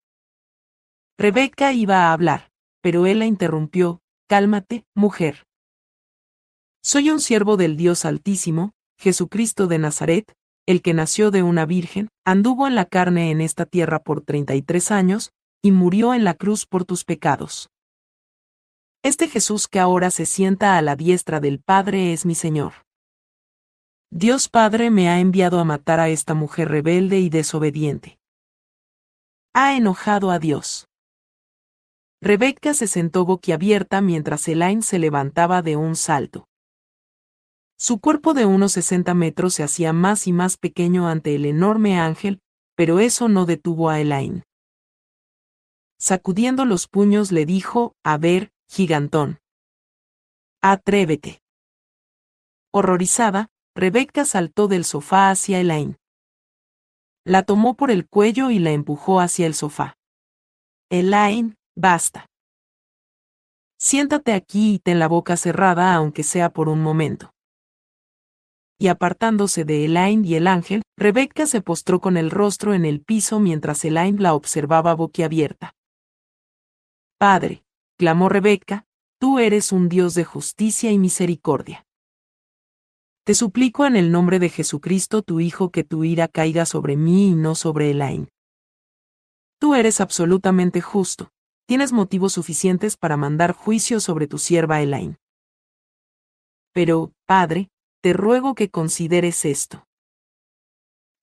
Rebeca 1.17 1.73
iba 1.73 2.07
a 2.07 2.13
hablar 2.13 2.51
pero 2.81 3.05
él 3.05 3.19
la 3.19 3.25
interrumpió, 3.25 4.01
Cálmate, 4.27 4.85
mujer. 4.95 5.45
Soy 6.83 7.11
un 7.11 7.19
siervo 7.19 7.57
del 7.57 7.77
Dios 7.77 8.05
Altísimo, 8.05 8.73
Jesucristo 8.97 9.67
de 9.67 9.77
Nazaret, 9.77 10.33
el 10.65 10.81
que 10.81 10.93
nació 10.93 11.31
de 11.31 11.43
una 11.43 11.65
virgen, 11.65 12.09
anduvo 12.25 12.67
en 12.67 12.75
la 12.75 12.85
carne 12.85 13.31
en 13.31 13.41
esta 13.41 13.65
tierra 13.65 13.99
por 13.99 14.21
treinta 14.21 14.55
y 14.55 14.61
tres 14.61 14.91
años, 14.91 15.31
y 15.61 15.71
murió 15.71 16.13
en 16.13 16.23
la 16.23 16.33
cruz 16.33 16.65
por 16.65 16.85
tus 16.85 17.03
pecados. 17.03 17.69
Este 19.03 19.27
Jesús 19.27 19.67
que 19.67 19.79
ahora 19.79 20.11
se 20.11 20.25
sienta 20.25 20.77
a 20.77 20.81
la 20.81 20.95
diestra 20.95 21.39
del 21.39 21.59
Padre 21.59 22.13
es 22.13 22.25
mi 22.25 22.35
Señor. 22.35 22.73
Dios 24.11 24.49
Padre 24.49 24.91
me 24.91 25.09
ha 25.09 25.19
enviado 25.19 25.59
a 25.59 25.63
matar 25.63 25.99
a 25.99 26.09
esta 26.09 26.33
mujer 26.33 26.69
rebelde 26.69 27.19
y 27.19 27.29
desobediente. 27.29 28.19
Ha 29.53 29.75
enojado 29.75 30.31
a 30.31 30.37
Dios. 30.37 30.87
Rebecca 32.21 32.75
se 32.75 32.85
sentó 32.87 33.25
boquiabierta 33.25 34.01
mientras 34.01 34.47
Elaine 34.47 34.83
se 34.83 34.99
levantaba 34.99 35.61
de 35.61 35.77
un 35.77 35.95
salto. 35.95 36.47
Su 37.83 38.00
cuerpo 38.00 38.35
de 38.35 38.45
unos 38.45 38.73
60 38.73 39.15
metros 39.15 39.55
se 39.55 39.63
hacía 39.63 39.91
más 39.91 40.27
y 40.27 40.33
más 40.33 40.55
pequeño 40.55 41.07
ante 41.07 41.33
el 41.33 41.47
enorme 41.47 42.00
ángel, 42.00 42.39
pero 42.75 43.00
eso 43.00 43.27
no 43.27 43.47
detuvo 43.47 43.89
a 43.89 44.00
Elaine. 44.00 44.43
Sacudiendo 46.00 46.65
los 46.65 46.88
puños 46.88 47.31
le 47.31 47.47
dijo, 47.47 47.95
a 48.03 48.19
ver, 48.19 48.51
gigantón. 48.69 49.39
Atrévete. 50.61 51.41
Horrorizada, 52.71 53.47
Rebecca 53.75 54.25
saltó 54.25 54.67
del 54.67 54.85
sofá 54.85 55.31
hacia 55.31 55.59
Elaine. 55.59 55.97
La 57.25 57.41
tomó 57.41 57.73
por 57.73 57.89
el 57.89 58.07
cuello 58.07 58.51
y 58.51 58.59
la 58.59 58.69
empujó 58.69 59.19
hacia 59.19 59.47
el 59.47 59.55
sofá. 59.55 59.95
Elaine, 60.91 61.55
Basta. 61.75 62.27
Siéntate 63.79 64.33
aquí 64.33 64.75
y 64.75 64.79
ten 64.79 65.00
la 65.00 65.07
boca 65.07 65.35
cerrada 65.35 65.95
aunque 65.95 66.21
sea 66.21 66.51
por 66.51 66.69
un 66.69 66.83
momento. 66.83 67.33
Y 68.81 68.88
apartándose 68.88 69.63
de 69.63 69.85
Elaine 69.85 70.27
y 70.27 70.33
el 70.33 70.47
ángel, 70.47 70.81
Rebecca 70.97 71.45
se 71.45 71.61
postró 71.61 72.01
con 72.01 72.17
el 72.17 72.31
rostro 72.31 72.73
en 72.73 72.83
el 72.83 73.00
piso 73.00 73.39
mientras 73.39 73.85
Elaine 73.85 74.19
la 74.19 74.33
observaba 74.33 74.95
boquiabierta. 74.95 75.75
Padre, 77.19 77.63
clamó 78.00 78.27
Rebecca, 78.27 78.88
tú 79.19 79.38
eres 79.38 79.71
un 79.71 79.88
Dios 79.88 80.15
de 80.15 80.23
justicia 80.23 80.91
y 80.91 80.97
misericordia. 80.97 81.85
Te 83.23 83.35
suplico 83.35 83.85
en 83.85 83.95
el 83.95 84.11
nombre 84.11 84.39
de 84.39 84.50
Jesucristo 84.50 85.21
tu 85.21 85.39
Hijo 85.39 85.69
que 85.69 85.83
tu 85.83 86.03
ira 86.03 86.27
caiga 86.27 86.65
sobre 86.65 86.97
mí 86.97 87.27
y 87.27 87.35
no 87.35 87.53
sobre 87.53 87.91
Elaine. 87.91 88.29
Tú 89.59 89.75
eres 89.75 90.01
absolutamente 90.01 90.81
justo, 90.81 91.29
tienes 91.67 91.93
motivos 91.93 92.33
suficientes 92.33 92.97
para 92.97 93.15
mandar 93.15 93.53
juicio 93.53 94.00
sobre 94.00 94.25
tu 94.25 94.39
sierva 94.39 94.81
Elaine. 94.81 95.17
Pero, 96.73 97.11
padre, 97.27 97.69
te 98.01 98.13
ruego 98.13 98.55
que 98.55 98.70
consideres 98.70 99.46
esto. 99.46 99.86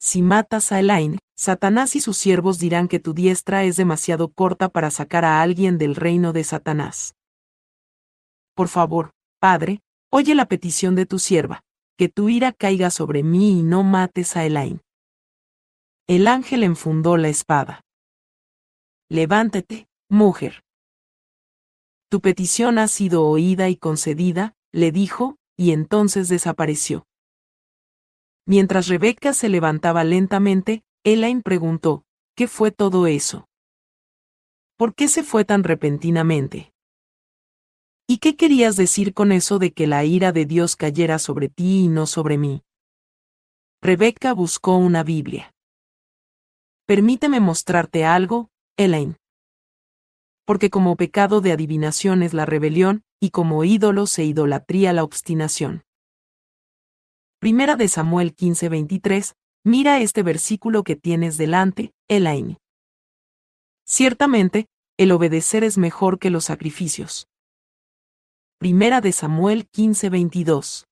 Si 0.00 0.22
matas 0.22 0.70
a 0.70 0.78
Elaine, 0.78 1.18
Satanás 1.36 1.96
y 1.96 2.00
sus 2.00 2.16
siervos 2.16 2.58
dirán 2.58 2.86
que 2.86 3.00
tu 3.00 3.14
diestra 3.14 3.64
es 3.64 3.76
demasiado 3.76 4.28
corta 4.32 4.68
para 4.68 4.90
sacar 4.90 5.24
a 5.24 5.42
alguien 5.42 5.76
del 5.76 5.96
reino 5.96 6.32
de 6.32 6.44
Satanás. 6.44 7.14
Por 8.54 8.68
favor, 8.68 9.10
padre, 9.40 9.80
oye 10.10 10.36
la 10.36 10.46
petición 10.46 10.94
de 10.94 11.06
tu 11.06 11.18
sierva, 11.18 11.62
que 11.96 12.08
tu 12.08 12.28
ira 12.28 12.52
caiga 12.52 12.90
sobre 12.90 13.24
mí 13.24 13.58
y 13.58 13.62
no 13.62 13.82
mates 13.82 14.36
a 14.36 14.44
Elaine. 14.46 14.80
El 16.06 16.28
ángel 16.28 16.62
enfundó 16.62 17.16
la 17.16 17.28
espada. 17.28 17.82
Levántate, 19.08 19.88
Mujer. 20.08 20.62
Tu 22.08 22.20
petición 22.20 22.78
ha 22.78 22.88
sido 22.88 23.26
oída 23.26 23.68
y 23.68 23.76
concedida, 23.76 24.54
le 24.72 24.92
dijo, 24.92 25.37
y 25.58 25.72
entonces 25.72 26.30
desapareció. 26.30 27.06
Mientras 28.46 28.88
Rebeca 28.88 29.34
se 29.34 29.50
levantaba 29.50 30.04
lentamente, 30.04 30.82
Elaine 31.04 31.42
preguntó, 31.42 32.04
¿qué 32.34 32.48
fue 32.48 32.70
todo 32.70 33.06
eso? 33.06 33.46
¿Por 34.78 34.94
qué 34.94 35.08
se 35.08 35.22
fue 35.22 35.44
tan 35.44 35.64
repentinamente? 35.64 36.72
¿Y 38.06 38.18
qué 38.18 38.36
querías 38.36 38.76
decir 38.76 39.12
con 39.12 39.32
eso 39.32 39.58
de 39.58 39.72
que 39.72 39.86
la 39.86 40.04
ira 40.04 40.32
de 40.32 40.46
Dios 40.46 40.76
cayera 40.76 41.18
sobre 41.18 41.50
ti 41.50 41.80
y 41.80 41.88
no 41.88 42.06
sobre 42.06 42.38
mí? 42.38 42.62
Rebeca 43.82 44.32
buscó 44.32 44.78
una 44.78 45.02
Biblia. 45.02 45.52
Permíteme 46.86 47.40
mostrarte 47.40 48.06
algo, 48.06 48.48
Elaine 48.78 49.18
porque 50.48 50.70
como 50.70 50.96
pecado 50.96 51.42
de 51.42 51.52
adivinación 51.52 52.22
es 52.22 52.32
la 52.32 52.46
rebelión, 52.46 53.04
y 53.20 53.30
como 53.30 53.64
ídolo 53.64 54.06
se 54.06 54.24
idolatría 54.24 54.92
la 54.92 55.04
obstinación. 55.04 55.82
Primera 57.40 57.76
de 57.76 57.88
Samuel 57.88 58.34
15:23, 58.34 59.34
mira 59.64 60.00
este 60.00 60.22
versículo 60.22 60.82
que 60.82 60.96
tienes 60.96 61.36
delante, 61.36 61.92
Elaine. 62.08 62.58
Ciertamente, 63.84 64.66
el 64.96 65.12
obedecer 65.12 65.64
es 65.64 65.78
mejor 65.78 66.18
que 66.18 66.30
los 66.30 66.44
sacrificios. 66.44 67.28
Primera 68.58 69.00
de 69.00 69.12
Samuel 69.12 69.68
15:22. 69.68 70.86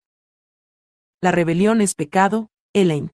La 1.20 1.32
rebelión 1.32 1.80
es 1.80 1.94
pecado, 1.94 2.48
Elaine. 2.72 3.10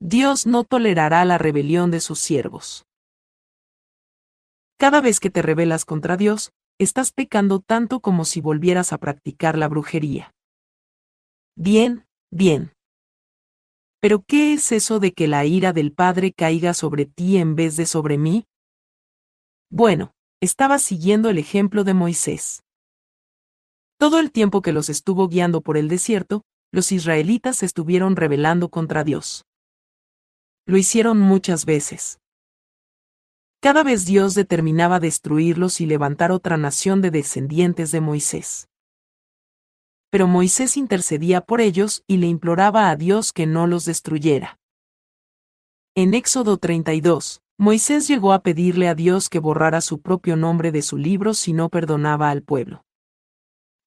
Dios 0.00 0.46
no 0.46 0.62
tolerará 0.62 1.24
la 1.24 1.38
rebelión 1.38 1.90
de 1.90 1.98
sus 1.98 2.20
siervos. 2.20 2.84
Cada 4.78 5.00
vez 5.00 5.18
que 5.18 5.30
te 5.30 5.42
rebelas 5.42 5.84
contra 5.84 6.16
Dios, 6.16 6.52
estás 6.78 7.12
pecando 7.12 7.60
tanto 7.60 8.00
como 8.00 8.24
si 8.24 8.40
volvieras 8.40 8.92
a 8.92 8.98
practicar 8.98 9.58
la 9.58 9.68
brujería. 9.68 10.32
Bien, 11.56 12.06
bien. 12.30 12.72
Pero 14.00 14.22
¿qué 14.22 14.52
es 14.52 14.70
eso 14.70 15.00
de 15.00 15.12
que 15.12 15.26
la 15.26 15.44
ira 15.44 15.72
del 15.72 15.92
Padre 15.92 16.32
caiga 16.32 16.72
sobre 16.72 17.04
ti 17.04 17.36
en 17.36 17.56
vez 17.56 17.76
de 17.76 17.84
sobre 17.84 18.16
mí? 18.16 18.44
Bueno, 19.70 20.12
estaba 20.40 20.78
siguiendo 20.78 21.30
el 21.30 21.38
ejemplo 21.38 21.82
de 21.82 21.94
Moisés. 21.94 22.62
Todo 23.98 24.20
el 24.20 24.30
tiempo 24.30 24.62
que 24.62 24.72
los 24.72 24.88
estuvo 24.88 25.26
guiando 25.26 25.60
por 25.60 25.76
el 25.76 25.88
desierto, 25.88 26.42
los 26.70 26.92
israelitas 26.92 27.64
estuvieron 27.64 28.14
rebelando 28.14 28.68
contra 28.68 29.02
Dios. 29.02 29.44
Lo 30.64 30.76
hicieron 30.76 31.18
muchas 31.18 31.64
veces. 31.64 32.20
Cada 33.60 33.82
vez 33.82 34.06
Dios 34.06 34.36
determinaba 34.36 35.00
destruirlos 35.00 35.80
y 35.80 35.86
levantar 35.86 36.30
otra 36.30 36.56
nación 36.56 37.02
de 37.02 37.10
descendientes 37.10 37.90
de 37.90 38.00
Moisés. 38.00 38.68
Pero 40.10 40.28
Moisés 40.28 40.76
intercedía 40.76 41.40
por 41.40 41.60
ellos 41.60 42.04
y 42.06 42.18
le 42.18 42.28
imploraba 42.28 42.88
a 42.88 42.94
Dios 42.94 43.32
que 43.32 43.46
no 43.46 43.66
los 43.66 43.84
destruyera. 43.84 44.60
En 45.96 46.14
Éxodo 46.14 46.56
32, 46.58 47.42
Moisés 47.58 48.06
llegó 48.06 48.32
a 48.32 48.42
pedirle 48.42 48.88
a 48.88 48.94
Dios 48.94 49.28
que 49.28 49.40
borrara 49.40 49.80
su 49.80 50.00
propio 50.00 50.36
nombre 50.36 50.70
de 50.70 50.82
su 50.82 50.96
libro 50.96 51.34
si 51.34 51.52
no 51.52 51.68
perdonaba 51.68 52.30
al 52.30 52.42
pueblo. 52.42 52.84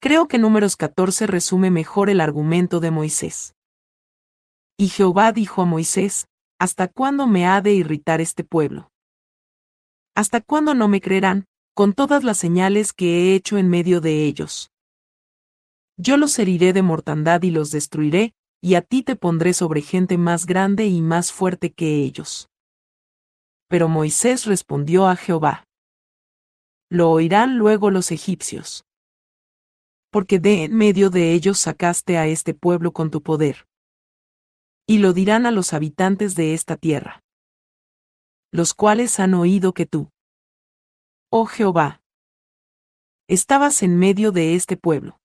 Creo 0.01 0.27
que 0.27 0.37
números 0.37 0.75
14 0.75 1.27
resume 1.27 1.71
mejor 1.71 2.09
el 2.09 2.19
argumento 2.19 2.81
de 2.81 2.91
Moisés. 2.91 3.55
Y 4.77 4.89
Jehová 4.89 5.31
dijo 5.31 5.61
a 5.61 5.65
Moisés, 5.65 6.27
¿Hasta 6.59 6.89
cuándo 6.89 7.25
me 7.25 7.47
ha 7.47 7.61
de 7.61 7.73
irritar 7.73 8.19
este 8.19 8.43
pueblo? 8.43 8.90
¿Hasta 10.15 10.41
cuándo 10.41 10.73
no 10.73 10.87
me 10.87 11.01
creerán, 11.01 11.45
con 11.73 11.93
todas 11.93 12.23
las 12.23 12.37
señales 12.37 12.93
que 12.93 13.05
he 13.05 13.35
hecho 13.35 13.57
en 13.57 13.69
medio 13.69 14.01
de 14.01 14.25
ellos. 14.25 14.71
Yo 15.97 16.17
los 16.17 16.37
heriré 16.37 16.73
de 16.73 16.81
mortandad 16.81 17.41
y 17.43 17.51
los 17.51 17.71
destruiré, 17.71 18.33
y 18.61 18.75
a 18.75 18.81
ti 18.81 19.03
te 19.03 19.15
pondré 19.15 19.53
sobre 19.53 19.81
gente 19.81 20.17
más 20.17 20.45
grande 20.45 20.85
y 20.85 21.01
más 21.01 21.31
fuerte 21.31 21.71
que 21.71 22.03
ellos. 22.03 22.49
Pero 23.67 23.87
Moisés 23.87 24.45
respondió 24.45 25.07
a 25.07 25.15
Jehová. 25.15 25.65
Lo 26.89 27.09
oirán 27.09 27.57
luego 27.57 27.89
los 27.89 28.11
egipcios. 28.11 28.83
Porque 30.11 30.39
de 30.39 30.65
en 30.65 30.75
medio 30.75 31.09
de 31.09 31.31
ellos 31.33 31.57
sacaste 31.57 32.17
a 32.17 32.27
este 32.27 32.53
pueblo 32.53 32.91
con 32.91 33.11
tu 33.11 33.23
poder. 33.23 33.65
Y 34.85 34.97
lo 34.97 35.13
dirán 35.13 35.45
a 35.45 35.51
los 35.51 35.73
habitantes 35.73 36.35
de 36.35 36.53
esta 36.53 36.75
tierra. 36.75 37.23
Los 38.51 38.73
cuales 38.73 39.19
han 39.19 39.33
oído 39.33 39.73
que 39.73 39.85
tú, 39.85 40.11
oh 41.31 41.45
Jehová, 41.45 42.01
estabas 43.27 43.81
en 43.81 43.97
medio 43.97 44.31
de 44.31 44.55
este 44.55 44.75
pueblo 44.75 45.21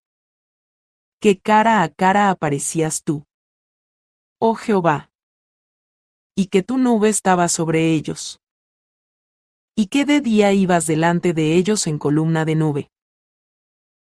que 1.20 1.38
cara 1.38 1.82
a 1.82 1.88
cara 1.88 2.30
aparecías 2.30 3.02
tú. 3.02 3.24
Oh 4.38 4.54
Jehová. 4.54 5.10
Y 6.36 6.46
que 6.46 6.62
tu 6.62 6.78
nube 6.78 7.08
estaba 7.08 7.48
sobre 7.48 7.92
ellos. 7.92 8.38
Y 9.74 9.86
que 9.86 10.04
de 10.04 10.20
día 10.20 10.52
ibas 10.52 10.86
delante 10.86 11.32
de 11.32 11.54
ellos 11.54 11.86
en 11.86 11.98
columna 11.98 12.44
de 12.44 12.54
nube. 12.54 12.90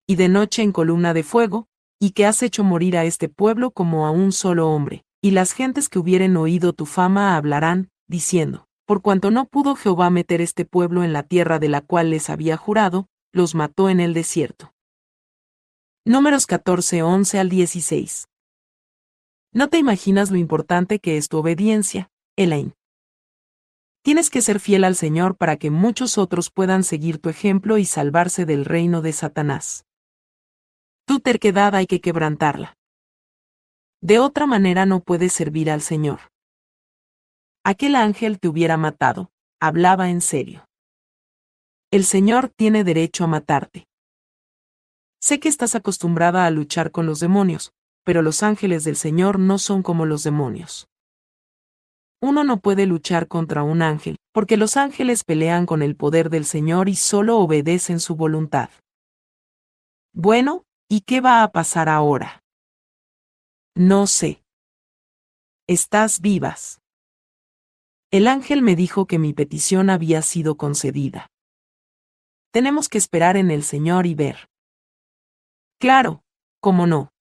Y 0.08 0.16
de 0.16 0.30
noche 0.30 0.62
en 0.62 0.72
columna 0.72 1.14
de 1.14 1.24
fuego, 1.24 1.68
y 2.00 2.12
que 2.12 2.26
has 2.26 2.42
hecho 2.44 2.64
morir 2.64 2.98
a 2.98 3.06
este 3.06 3.30
pueblo 3.30 3.72
como 3.72 4.06
a 4.06 4.12
un 4.12 4.32
solo 4.32 4.70
hombre. 4.70 5.04
Y 5.22 5.32
las 5.32 5.54
gentes 5.54 5.90
que 5.90 6.00
hubieren 6.00 6.38
oído 6.38 6.74
tu 6.74 6.86
fama 6.86 7.36
hablarán, 7.36 7.92
diciendo, 8.08 8.68
por 8.92 9.02
cuanto 9.02 9.32
no 9.32 9.46
pudo 9.46 9.78
Jehová 9.78 10.10
meter 10.10 10.42
este 10.42 10.66
pueblo 10.66 11.06
en 11.06 11.14
la 11.14 11.24
tierra 11.24 11.60
de 11.60 11.70
la 11.70 11.80
cual 11.80 12.10
les 12.10 12.30
había 12.30 12.58
jurado, 12.58 13.08
los 13.32 13.56
mató 13.56 13.88
en 13.88 14.02
el 14.02 14.14
desierto. 14.14 14.74
Números 16.04 16.46
14, 16.46 17.02
11 17.02 17.40
al 17.40 17.48
16. 17.48 18.28
No 19.54 19.70
te 19.70 19.78
imaginas 19.78 20.30
lo 20.30 20.36
importante 20.36 21.00
que 21.00 21.16
es 21.16 21.30
tu 21.30 21.38
obediencia, 21.38 22.12
Elaine. 22.36 22.74
Tienes 24.04 24.30
que 24.30 24.42
ser 24.42 24.60
fiel 24.60 24.84
al 24.84 24.98
Señor 24.98 25.38
para 25.38 25.56
que 25.56 25.72
muchos 25.72 26.18
otros 26.18 26.52
puedan 26.52 26.84
seguir 26.84 27.18
tu 27.18 27.30
ejemplo 27.30 27.78
y 27.78 27.86
salvarse 27.86 28.46
del 28.46 28.66
reino 28.66 29.02
de 29.02 29.14
Satanás. 29.14 29.86
Tu 31.06 31.22
terquedad 31.22 31.76
hay 31.76 31.88
que 31.88 32.02
quebrantarla. 32.02 32.76
De 34.02 34.20
otra 34.20 34.48
manera 34.48 34.86
no 34.86 35.00
puedes 35.00 35.32
servir 35.32 35.72
al 35.72 35.82
Señor. 35.82 36.20
Aquel 37.64 37.96
ángel 37.96 38.40
te 38.40 38.48
hubiera 38.48 38.76
matado, 38.76 39.32
hablaba 39.60 40.10
en 40.10 40.22
serio. 40.22 40.66
El 41.92 42.06
Señor 42.06 42.50
tiene 42.50 42.84
derecho 42.84 43.24
a 43.24 43.28
matarte. 43.28 43.86
Sé 45.22 45.40
que 45.40 45.50
estás 45.50 45.76
acostumbrada 45.76 46.48
a 46.48 46.52
luchar 46.52 46.90
con 46.90 47.06
los 47.06 47.20
demonios, 47.20 47.72
pero 48.04 48.24
los 48.24 48.42
ángeles 48.42 48.84
del 48.84 48.96
Señor 48.96 49.38
no 49.38 49.60
son 49.60 49.84
como 49.84 50.08
los 50.08 50.24
demonios. 50.24 50.88
Uno 52.20 52.44
no 52.44 52.58
puede 52.58 52.88
luchar 52.88 53.28
contra 53.28 53.62
un 53.62 53.84
ángel, 53.84 54.18
porque 54.34 54.58
los 54.58 54.76
ángeles 54.76 55.24
pelean 55.24 55.68
con 55.68 55.84
el 55.84 55.96
poder 55.96 56.32
del 56.32 56.46
Señor 56.46 56.90
y 56.90 56.96
solo 56.96 57.38
obedecen 57.38 58.00
su 58.00 58.16
voluntad. 58.16 58.72
Bueno, 60.14 60.64
¿y 60.90 61.02
qué 61.02 61.22
va 61.22 61.44
a 61.44 61.52
pasar 61.52 61.90
ahora? 61.90 62.42
No 63.76 64.08
sé. 64.08 64.44
Estás 65.68 66.22
vivas. 66.22 66.81
El 68.12 68.28
ángel 68.28 68.62
me 68.62 68.76
dijo 68.76 69.06
que 69.06 69.18
mi 69.20 69.32
petición 69.32 69.90
había 69.90 70.22
sido 70.22 70.58
concedida. 70.58 71.32
Tenemos 72.52 72.90
que 72.90 72.98
esperar 72.98 73.38
en 73.38 73.52
el 73.52 73.64
Señor 73.64 74.06
y 74.06 74.16
ver. 74.16 74.50
Claro, 75.80 76.22
¿cómo 76.60 76.88
no? 76.88 77.14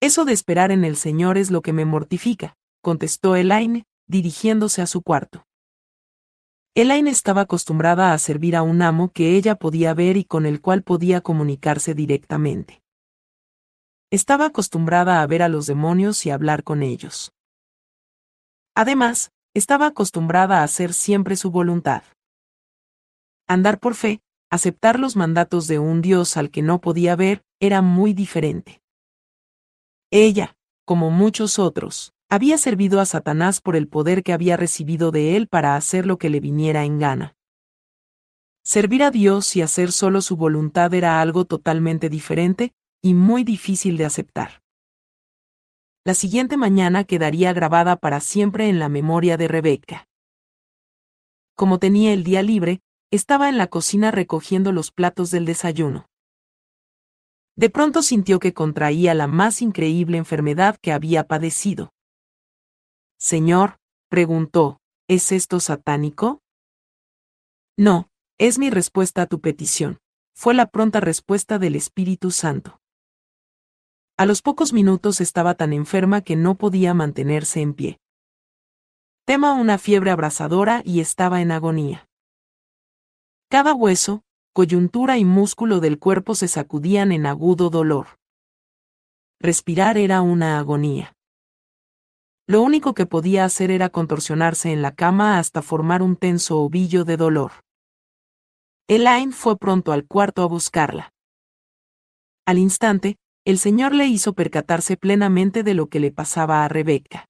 Eso 0.00 0.26
de 0.26 0.34
esperar 0.34 0.70
en 0.70 0.84
el 0.84 0.96
Señor 0.96 1.38
es 1.38 1.50
lo 1.50 1.62
que 1.62 1.72
me 1.72 1.86
mortifica, 1.86 2.58
contestó 2.82 3.36
Elaine, 3.36 3.86
dirigiéndose 4.06 4.82
a 4.82 4.86
su 4.86 5.00
cuarto. 5.00 5.46
Elaine 6.74 7.08
estaba 7.08 7.40
acostumbrada 7.40 8.12
a 8.12 8.18
servir 8.18 8.56
a 8.56 8.62
un 8.62 8.82
amo 8.82 9.12
que 9.12 9.34
ella 9.34 9.54
podía 9.54 9.94
ver 9.94 10.18
y 10.18 10.24
con 10.24 10.44
el 10.44 10.60
cual 10.60 10.82
podía 10.82 11.22
comunicarse 11.22 11.94
directamente. 11.94 12.82
Estaba 14.10 14.44
acostumbrada 14.44 15.22
a 15.22 15.26
ver 15.26 15.42
a 15.42 15.48
los 15.48 15.64
demonios 15.64 16.26
y 16.26 16.30
hablar 16.30 16.64
con 16.64 16.82
ellos. 16.82 17.32
Además, 18.74 19.30
estaba 19.54 19.86
acostumbrada 19.86 20.60
a 20.60 20.64
hacer 20.64 20.92
siempre 20.92 21.36
su 21.36 21.50
voluntad. 21.50 22.02
Andar 23.46 23.78
por 23.78 23.94
fe, 23.94 24.20
aceptar 24.50 24.98
los 24.98 25.16
mandatos 25.16 25.68
de 25.68 25.78
un 25.78 26.02
Dios 26.02 26.36
al 26.36 26.50
que 26.50 26.62
no 26.62 26.80
podía 26.80 27.14
ver, 27.14 27.44
era 27.60 27.80
muy 27.80 28.12
diferente. 28.12 28.82
Ella, 30.10 30.56
como 30.84 31.10
muchos 31.10 31.58
otros, 31.58 32.12
había 32.28 32.58
servido 32.58 33.00
a 33.00 33.06
Satanás 33.06 33.60
por 33.60 33.76
el 33.76 33.86
poder 33.86 34.22
que 34.22 34.32
había 34.32 34.56
recibido 34.56 35.12
de 35.12 35.36
él 35.36 35.46
para 35.46 35.76
hacer 35.76 36.04
lo 36.04 36.18
que 36.18 36.30
le 36.30 36.40
viniera 36.40 36.84
en 36.84 36.98
gana. 36.98 37.36
Servir 38.64 39.02
a 39.02 39.10
Dios 39.10 39.54
y 39.56 39.62
hacer 39.62 39.92
solo 39.92 40.20
su 40.20 40.36
voluntad 40.36 40.92
era 40.94 41.20
algo 41.20 41.44
totalmente 41.44 42.08
diferente 42.08 42.72
y 43.02 43.14
muy 43.14 43.44
difícil 43.44 43.98
de 43.98 44.06
aceptar. 44.06 44.63
La 46.06 46.12
siguiente 46.12 46.58
mañana 46.58 47.04
quedaría 47.04 47.54
grabada 47.54 47.96
para 47.96 48.20
siempre 48.20 48.68
en 48.68 48.78
la 48.78 48.90
memoria 48.90 49.38
de 49.38 49.48
Rebeca. 49.48 50.06
Como 51.54 51.78
tenía 51.78 52.12
el 52.12 52.24
día 52.24 52.42
libre, 52.42 52.82
estaba 53.10 53.48
en 53.48 53.56
la 53.56 53.68
cocina 53.68 54.10
recogiendo 54.10 54.70
los 54.70 54.92
platos 54.92 55.30
del 55.30 55.46
desayuno. 55.46 56.10
De 57.56 57.70
pronto 57.70 58.02
sintió 58.02 58.38
que 58.38 58.52
contraía 58.52 59.14
la 59.14 59.28
más 59.28 59.62
increíble 59.62 60.18
enfermedad 60.18 60.76
que 60.82 60.92
había 60.92 61.24
padecido. 61.24 61.94
Señor, 63.18 63.78
preguntó, 64.10 64.80
¿es 65.08 65.32
esto 65.32 65.58
satánico? 65.58 66.42
No, 67.78 68.10
es 68.36 68.58
mi 68.58 68.68
respuesta 68.68 69.22
a 69.22 69.26
tu 69.26 69.40
petición, 69.40 70.00
fue 70.34 70.52
la 70.52 70.66
pronta 70.66 71.00
respuesta 71.00 71.58
del 71.58 71.76
Espíritu 71.76 72.30
Santo. 72.30 72.82
A 74.16 74.26
los 74.26 74.42
pocos 74.42 74.72
minutos 74.72 75.20
estaba 75.20 75.54
tan 75.54 75.72
enferma 75.72 76.20
que 76.20 76.36
no 76.36 76.54
podía 76.54 76.94
mantenerse 76.94 77.60
en 77.60 77.74
pie. 77.74 77.98
Tema 79.26 79.54
una 79.54 79.76
fiebre 79.76 80.12
abrasadora 80.12 80.82
y 80.84 81.00
estaba 81.00 81.40
en 81.40 81.50
agonía. 81.50 82.06
Cada 83.48 83.74
hueso, 83.74 84.22
coyuntura 84.52 85.18
y 85.18 85.24
músculo 85.24 85.80
del 85.80 85.98
cuerpo 85.98 86.36
se 86.36 86.46
sacudían 86.46 87.10
en 87.10 87.26
agudo 87.26 87.70
dolor. 87.70 88.06
Respirar 89.40 89.98
era 89.98 90.22
una 90.22 90.60
agonía. 90.60 91.16
Lo 92.46 92.62
único 92.62 92.94
que 92.94 93.06
podía 93.06 93.44
hacer 93.44 93.72
era 93.72 93.88
contorsionarse 93.88 94.70
en 94.70 94.80
la 94.80 94.94
cama 94.94 95.40
hasta 95.40 95.60
formar 95.60 96.02
un 96.02 96.14
tenso 96.14 96.60
ovillo 96.60 97.04
de 97.04 97.16
dolor. 97.16 97.50
Elaine 98.86 99.32
fue 99.32 99.56
pronto 99.56 99.90
al 99.90 100.06
cuarto 100.06 100.42
a 100.42 100.46
buscarla. 100.46 101.10
Al 102.46 102.58
instante, 102.58 103.16
el 103.44 103.58
Señor 103.58 103.94
le 103.94 104.06
hizo 104.06 104.32
percatarse 104.32 104.96
plenamente 104.96 105.62
de 105.62 105.74
lo 105.74 105.88
que 105.88 106.00
le 106.00 106.10
pasaba 106.10 106.64
a 106.64 106.68
Rebeca. 106.68 107.28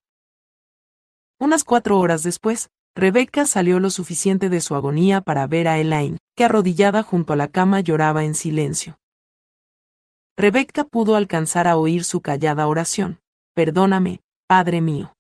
Unas 1.41 1.65
cuatro 1.65 1.99
horas 1.99 2.23
después, 2.23 2.71
Rebeca 2.95 3.45
salió 3.47 3.81
lo 3.81 3.91
suficiente 3.91 4.49
de 4.49 4.61
su 4.61 4.77
agonía 4.77 5.21
para 5.21 5.47
ver 5.49 5.67
a 5.67 5.79
Elaine, 5.79 6.19
que 6.37 6.45
arrodillada 6.45 7.03
junto 7.03 7.33
a 7.33 7.37
la 7.37 7.49
cama 7.49 7.81
lloraba 7.81 8.25
en 8.25 8.37
silencio. 8.37 8.99
Rebeca 10.37 10.85
pudo 10.85 11.17
alcanzar 11.17 11.67
a 11.67 11.77
oír 11.77 12.05
su 12.05 12.21
callada 12.21 12.69
oración. 12.69 13.21
Perdóname, 13.55 14.21
Padre 14.47 14.81
mío. 14.81 15.17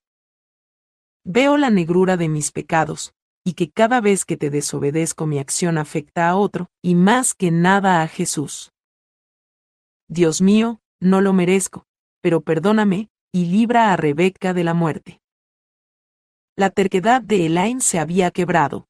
Veo 1.24 1.56
la 1.56 1.70
negrura 1.70 2.16
de 2.16 2.28
mis 2.28 2.52
pecados, 2.52 3.12
y 3.44 3.54
que 3.54 3.70
cada 3.70 4.00
vez 4.00 4.24
que 4.24 4.36
te 4.36 4.50
desobedezco 4.50 5.26
mi 5.26 5.38
acción 5.38 5.78
afecta 5.78 6.28
a 6.28 6.36
otro, 6.36 6.68
y 6.82 6.94
más 6.94 7.34
que 7.34 7.50
nada 7.50 8.02
a 8.02 8.08
Jesús. 8.08 8.70
Dios 10.08 10.40
mío, 10.40 10.80
no 11.00 11.20
lo 11.20 11.32
merezco, 11.32 11.86
pero 12.20 12.40
perdóname, 12.40 13.08
y 13.32 13.46
libra 13.46 13.92
a 13.92 13.96
Rebeca 13.96 14.54
de 14.54 14.64
la 14.64 14.74
muerte. 14.74 15.20
La 16.56 16.70
terquedad 16.70 17.20
de 17.20 17.46
Elaine 17.46 17.80
se 17.80 17.98
había 17.98 18.30
quebrado. 18.30 18.86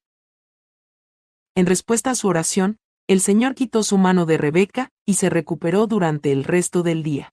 En 1.55 1.67
respuesta 1.67 2.11
a 2.11 2.15
su 2.15 2.29
oración, 2.29 2.79
el 3.07 3.21
Señor 3.21 3.55
quitó 3.55 3.83
su 3.83 3.99
mano 3.99 4.27
de 4.27 4.39
Rebeca 4.39 4.91
y 5.07 5.15
se 5.15 5.31
recuperó 5.31 5.87
durante 5.87 6.33
el 6.33 6.45
resto 6.45 6.83
del 6.83 7.03
día. 7.03 7.33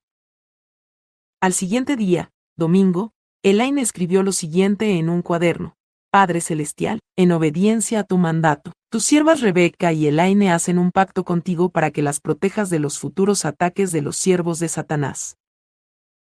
Al 1.42 1.54
siguiente 1.54 1.96
día, 1.96 2.32
domingo, 2.58 3.14
Elaine 3.44 3.82
escribió 3.82 4.24
lo 4.24 4.32
siguiente 4.32 4.98
en 4.98 5.10
un 5.10 5.22
cuaderno. 5.22 5.76
Padre 6.12 6.42
Celestial, 6.42 7.00
en 7.18 7.32
obediencia 7.32 8.02
a 8.02 8.04
tu 8.04 8.18
mandato, 8.18 8.74
tus 8.92 9.06
siervas 9.06 9.40
Rebeca 9.40 9.94
y 9.94 10.08
Elaine 10.08 10.52
hacen 10.52 10.78
un 10.78 10.92
pacto 10.92 11.24
contigo 11.24 11.70
para 11.70 11.92
que 11.92 12.02
las 12.02 12.20
protejas 12.20 12.70
de 12.70 12.80
los 12.80 13.00
futuros 13.00 13.46
ataques 13.46 13.94
de 13.94 14.02
los 14.02 14.18
siervos 14.18 14.60
de 14.60 14.68
Satanás. 14.68 15.38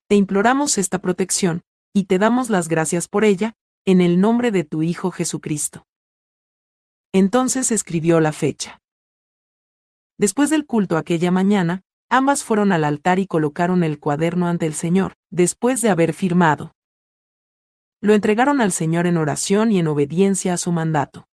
Te 0.06 0.16
imploramos 0.16 0.76
esta 0.76 0.98
protección, 0.98 1.62
y 1.94 2.04
te 2.04 2.18
damos 2.18 2.50
las 2.50 2.68
gracias 2.68 3.08
por 3.08 3.24
ella, 3.24 3.54
en 3.86 4.02
el 4.02 4.20
nombre 4.20 4.50
de 4.50 4.64
tu 4.64 4.82
Hijo 4.82 5.10
Jesucristo. 5.10 5.86
Entonces 7.14 7.72
escribió 7.72 8.20
la 8.20 8.32
fecha. 8.32 8.82
Después 10.18 10.50
del 10.50 10.66
culto 10.66 10.98
aquella 10.98 11.30
mañana, 11.30 11.80
ambas 12.10 12.44
fueron 12.44 12.70
al 12.72 12.84
altar 12.84 13.18
y 13.18 13.26
colocaron 13.26 13.82
el 13.82 13.98
cuaderno 13.98 14.46
ante 14.46 14.66
el 14.66 14.74
Señor, 14.74 15.14
después 15.30 15.80
de 15.80 15.88
haber 15.88 16.12
firmado. 16.12 16.74
Lo 18.02 18.12
entregaron 18.12 18.60
al 18.60 18.72
Señor 18.72 19.06
en 19.06 19.16
oración 19.16 19.72
y 19.72 19.78
en 19.78 19.86
obediencia 19.86 20.52
a 20.52 20.58
su 20.58 20.70
mandato. 20.70 21.28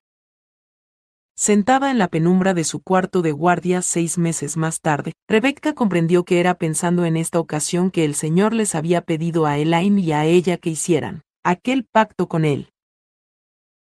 Sentada 1.38 1.92
en 1.92 1.98
la 1.98 2.08
penumbra 2.08 2.54
de 2.54 2.64
su 2.64 2.82
cuarto 2.82 3.22
de 3.22 3.34
guardia 3.34 3.82
seis 3.82 4.18
meses 4.18 4.56
más 4.56 4.80
tarde, 4.80 5.12
Rebeca 5.28 5.74
comprendió 5.74 6.24
que 6.24 6.40
era 6.40 6.54
pensando 6.54 7.04
en 7.04 7.18
esta 7.18 7.42
ocasión 7.42 7.92
que 7.92 8.06
el 8.06 8.16
Señor 8.16 8.54
les 8.54 8.74
había 8.74 9.02
pedido 9.02 9.46
a 9.46 9.58
Elaine 9.58 10.00
y 10.00 10.14
a 10.14 10.24
ella 10.24 10.58
que 10.58 10.70
hicieran 10.70 11.24
aquel 11.44 11.84
pacto 11.84 12.30
con 12.30 12.46
él. 12.46 12.70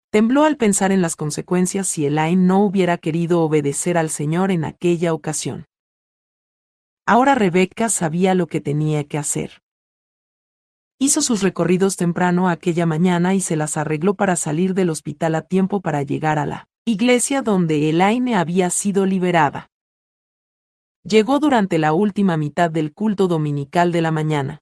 Tembló 0.10 0.44
al 0.44 0.58
pensar 0.58 0.92
en 0.92 1.04
las 1.04 1.16
consecuencias 1.16 1.88
si 1.88 2.08
Elaine 2.08 2.48
no 2.48 2.66
hubiera 2.66 2.98
querido 2.98 3.42
obedecer 3.42 4.00
al 4.00 4.10
Señor 4.10 4.50
en 4.50 4.66
aquella 4.66 5.14
ocasión. 5.14 5.66
Ahora 7.06 7.36
Rebeca 7.36 7.90
sabía 7.90 8.34
lo 8.34 8.48
que 8.48 8.60
tenía 8.60 9.04
que 9.04 9.20
hacer. 9.20 9.62
Hizo 10.98 11.22
sus 11.22 11.44
recorridos 11.44 11.96
temprano 11.96 12.50
aquella 12.50 12.88
mañana 12.88 13.36
y 13.36 13.42
se 13.42 13.56
las 13.56 13.78
arregló 13.78 14.16
para 14.16 14.36
salir 14.36 14.74
del 14.74 14.90
hospital 14.90 15.36
a 15.36 15.44
tiempo 15.44 15.82
para 15.82 16.02
llegar 16.02 16.40
a 16.40 16.48
la 16.48 16.68
iglesia 16.88 17.42
donde 17.42 17.90
Elaine 17.90 18.36
había 18.36 18.70
sido 18.70 19.08
liberada. 19.08 19.72
Llegó 21.04 21.40
durante 21.40 21.80
la 21.80 21.94
última 21.94 22.38
mitad 22.38 22.70
del 22.70 22.94
culto 22.94 23.28
dominical 23.28 23.92
de 23.92 24.04
la 24.04 24.12
mañana. 24.12 24.62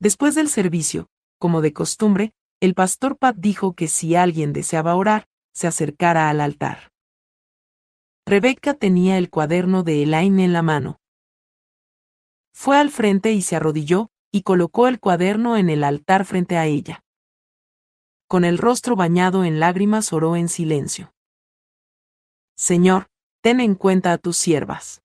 Después 0.00 0.34
del 0.34 0.48
servicio, 0.48 1.10
como 1.38 1.60
de 1.60 1.74
costumbre, 1.74 2.32
el 2.60 2.72
pastor 2.72 3.18
Pat 3.18 3.36
dijo 3.36 3.74
que 3.74 3.86
si 3.86 4.14
alguien 4.14 4.54
deseaba 4.54 4.94
orar, 4.94 5.26
se 5.52 5.66
acercara 5.66 6.30
al 6.30 6.40
altar. 6.40 6.90
Rebeca 8.26 8.72
tenía 8.72 9.18
el 9.18 9.28
cuaderno 9.28 9.82
de 9.82 10.04
Elaine 10.04 10.42
en 10.42 10.54
la 10.54 10.62
mano. 10.62 11.00
Fue 12.54 12.78
al 12.78 12.88
frente 12.88 13.32
y 13.32 13.42
se 13.42 13.56
arrodilló, 13.56 14.08
y 14.32 14.40
colocó 14.40 14.88
el 14.88 15.00
cuaderno 15.00 15.58
en 15.58 15.68
el 15.68 15.84
altar 15.84 16.24
frente 16.24 16.56
a 16.56 16.64
ella 16.64 17.04
con 18.28 18.44
el 18.44 18.58
rostro 18.58 18.94
bañado 18.94 19.42
en 19.42 19.58
lágrimas 19.58 20.12
oró 20.12 20.36
en 20.36 20.50
silencio. 20.50 21.14
Señor, 22.56 23.06
ten 23.40 23.58
en 23.58 23.74
cuenta 23.74 24.12
a 24.12 24.18
tus 24.18 24.36
siervas. 24.36 25.00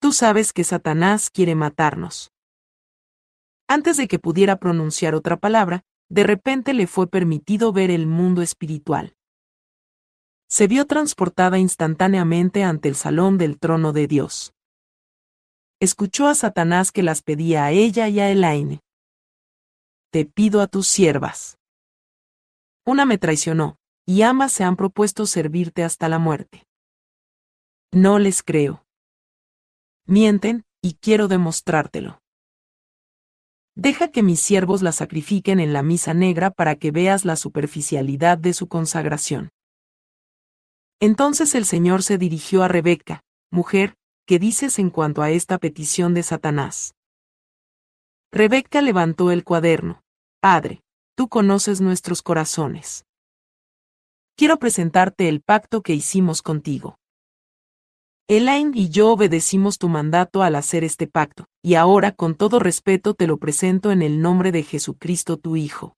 Tú 0.00 0.12
sabes 0.12 0.54
que 0.54 0.64
Satanás 0.64 1.28
quiere 1.28 1.54
matarnos. 1.54 2.32
Antes 3.68 3.98
de 3.98 4.08
que 4.08 4.18
pudiera 4.18 4.56
pronunciar 4.56 5.14
otra 5.14 5.36
palabra, 5.36 5.84
de 6.08 6.24
repente 6.24 6.72
le 6.72 6.86
fue 6.86 7.06
permitido 7.06 7.72
ver 7.72 7.90
el 7.90 8.06
mundo 8.06 8.40
espiritual. 8.40 9.14
Se 10.48 10.66
vio 10.66 10.86
transportada 10.86 11.58
instantáneamente 11.58 12.64
ante 12.64 12.88
el 12.88 12.96
salón 12.96 13.36
del 13.36 13.58
trono 13.58 13.92
de 13.92 14.06
Dios. 14.06 14.54
Escuchó 15.80 16.28
a 16.28 16.34
Satanás 16.34 16.92
que 16.92 17.02
las 17.02 17.22
pedía 17.22 17.64
a 17.64 17.72
ella 17.72 18.08
y 18.08 18.20
a 18.20 18.30
Elaine. 18.30 18.80
Te 20.10 20.24
pido 20.24 20.62
a 20.62 20.66
tus 20.66 20.88
siervas. 20.88 21.59
Una 22.90 23.04
me 23.04 23.18
traicionó, 23.18 23.76
y 24.04 24.22
ambas 24.22 24.50
se 24.50 24.64
han 24.64 24.74
propuesto 24.74 25.24
servirte 25.24 25.84
hasta 25.84 26.08
la 26.08 26.18
muerte. 26.18 26.66
No 27.92 28.18
les 28.18 28.42
creo. 28.42 28.84
Mienten, 30.06 30.64
y 30.82 30.94
quiero 30.94 31.28
demostrártelo. 31.28 32.20
Deja 33.76 34.10
que 34.10 34.24
mis 34.24 34.40
siervos 34.40 34.82
la 34.82 34.90
sacrifiquen 34.90 35.60
en 35.60 35.72
la 35.72 35.84
misa 35.84 36.14
negra 36.14 36.50
para 36.50 36.74
que 36.74 36.90
veas 36.90 37.24
la 37.24 37.36
superficialidad 37.36 38.38
de 38.38 38.54
su 38.54 38.66
consagración. 38.66 39.50
Entonces 40.98 41.54
el 41.54 41.66
Señor 41.66 42.02
se 42.02 42.18
dirigió 42.18 42.64
a 42.64 42.68
Rebeca, 42.68 43.22
mujer, 43.52 43.94
¿qué 44.26 44.40
dices 44.40 44.80
en 44.80 44.90
cuanto 44.90 45.22
a 45.22 45.30
esta 45.30 45.58
petición 45.58 46.12
de 46.12 46.24
Satanás? 46.24 46.96
Rebeca 48.32 48.82
levantó 48.82 49.30
el 49.30 49.44
cuaderno. 49.44 50.02
Padre, 50.40 50.82
tú 51.20 51.28
conoces 51.28 51.82
nuestros 51.82 52.22
corazones. 52.22 53.04
Quiero 54.38 54.58
presentarte 54.58 55.28
el 55.28 55.42
pacto 55.42 55.82
que 55.82 55.92
hicimos 55.92 56.40
contigo. 56.40 56.96
Elaine 58.26 58.72
y 58.74 58.88
yo 58.88 59.10
obedecimos 59.10 59.76
tu 59.76 59.90
mandato 59.90 60.42
al 60.42 60.56
hacer 60.56 60.82
este 60.82 61.06
pacto, 61.06 61.44
y 61.62 61.74
ahora 61.74 62.12
con 62.12 62.36
todo 62.36 62.58
respeto 62.58 63.12
te 63.12 63.26
lo 63.26 63.36
presento 63.36 63.90
en 63.90 64.00
el 64.00 64.22
nombre 64.22 64.50
de 64.50 64.62
Jesucristo 64.62 65.36
tu 65.36 65.56
Hijo. 65.56 65.94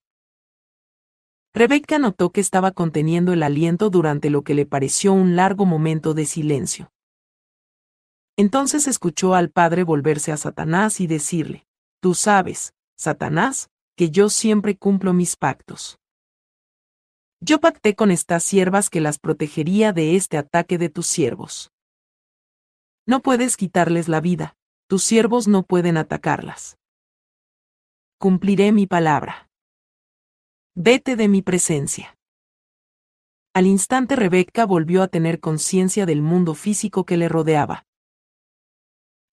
Rebeca 1.55 2.01
notó 2.01 2.31
que 2.31 2.41
estaba 2.41 2.73
conteniendo 2.73 3.33
el 3.33 3.45
aliento 3.45 3.91
durante 3.91 4.29
lo 4.29 4.43
que 4.43 4.55
le 4.55 4.67
pareció 4.67 5.13
un 5.13 5.37
largo 5.37 5.67
momento 5.67 6.15
de 6.15 6.27
silencio. 6.27 6.91
Entonces 8.37 8.89
escuchó 8.89 9.37
al 9.37 9.51
padre 9.51 9.85
volverse 9.85 10.33
a 10.33 10.37
Satanás 10.37 11.01
y 11.01 11.07
decirle, 11.07 11.65
Tú 12.01 12.15
sabes, 12.15 12.75
Satanás, 12.97 13.69
que 13.97 14.11
yo 14.11 14.29
siempre 14.29 14.77
cumplo 14.77 15.13
mis 15.13 15.37
pactos. 15.37 15.99
Yo 17.41 17.61
pacté 17.61 17.95
con 17.95 18.11
estas 18.11 18.45
siervas 18.45 18.89
que 18.89 19.01
las 19.01 19.19
protegería 19.19 19.93
de 19.93 20.17
este 20.17 20.39
ataque 20.39 20.79
de 20.79 20.89
tus 20.89 21.07
siervos. 21.07 21.73
No 23.07 23.21
puedes 23.21 23.57
quitarles 23.57 24.09
la 24.09 24.21
vida, 24.21 24.55
tus 24.87 25.03
siervos 25.03 25.49
no 25.49 25.65
pueden 25.65 25.97
atacarlas. 25.97 26.79
Cumpliré 28.19 28.71
mi 28.71 28.87
palabra. 28.87 29.51
Vete 30.77 31.17
de 31.17 31.27
mi 31.29 31.43
presencia. 31.43 32.17
Al 33.55 33.67
instante 33.67 34.17
Rebeca 34.17 34.65
volvió 34.65 35.03
a 35.03 35.09
tener 35.09 35.41
conciencia 35.41 36.07
del 36.07 36.23
mundo 36.23 36.55
físico 36.55 37.05
que 37.05 37.17
le 37.17 37.29
rodeaba. 37.29 37.85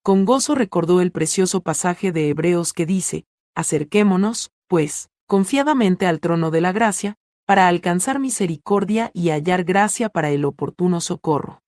Con 0.01 0.25
gozo 0.25 0.55
recordó 0.55 0.99
el 0.99 1.11
precioso 1.11 1.61
pasaje 1.61 2.11
de 2.11 2.29
Hebreos 2.29 2.73
que 2.73 2.85
dice, 2.85 3.25
Acerquémonos, 3.55 4.51
pues, 4.67 5.09
confiadamente 5.27 6.07
al 6.07 6.19
trono 6.19 6.51
de 6.51 6.62
la 6.62 6.71
gracia, 6.71 7.15
para 7.45 7.67
alcanzar 7.67 8.19
misericordia 8.19 9.12
y 9.13 9.29
hallar 9.29 9.63
gracia 9.63 10.09
para 10.09 10.29
el 10.29 10.45
oportuno 10.45 11.01
socorro. 11.01 11.62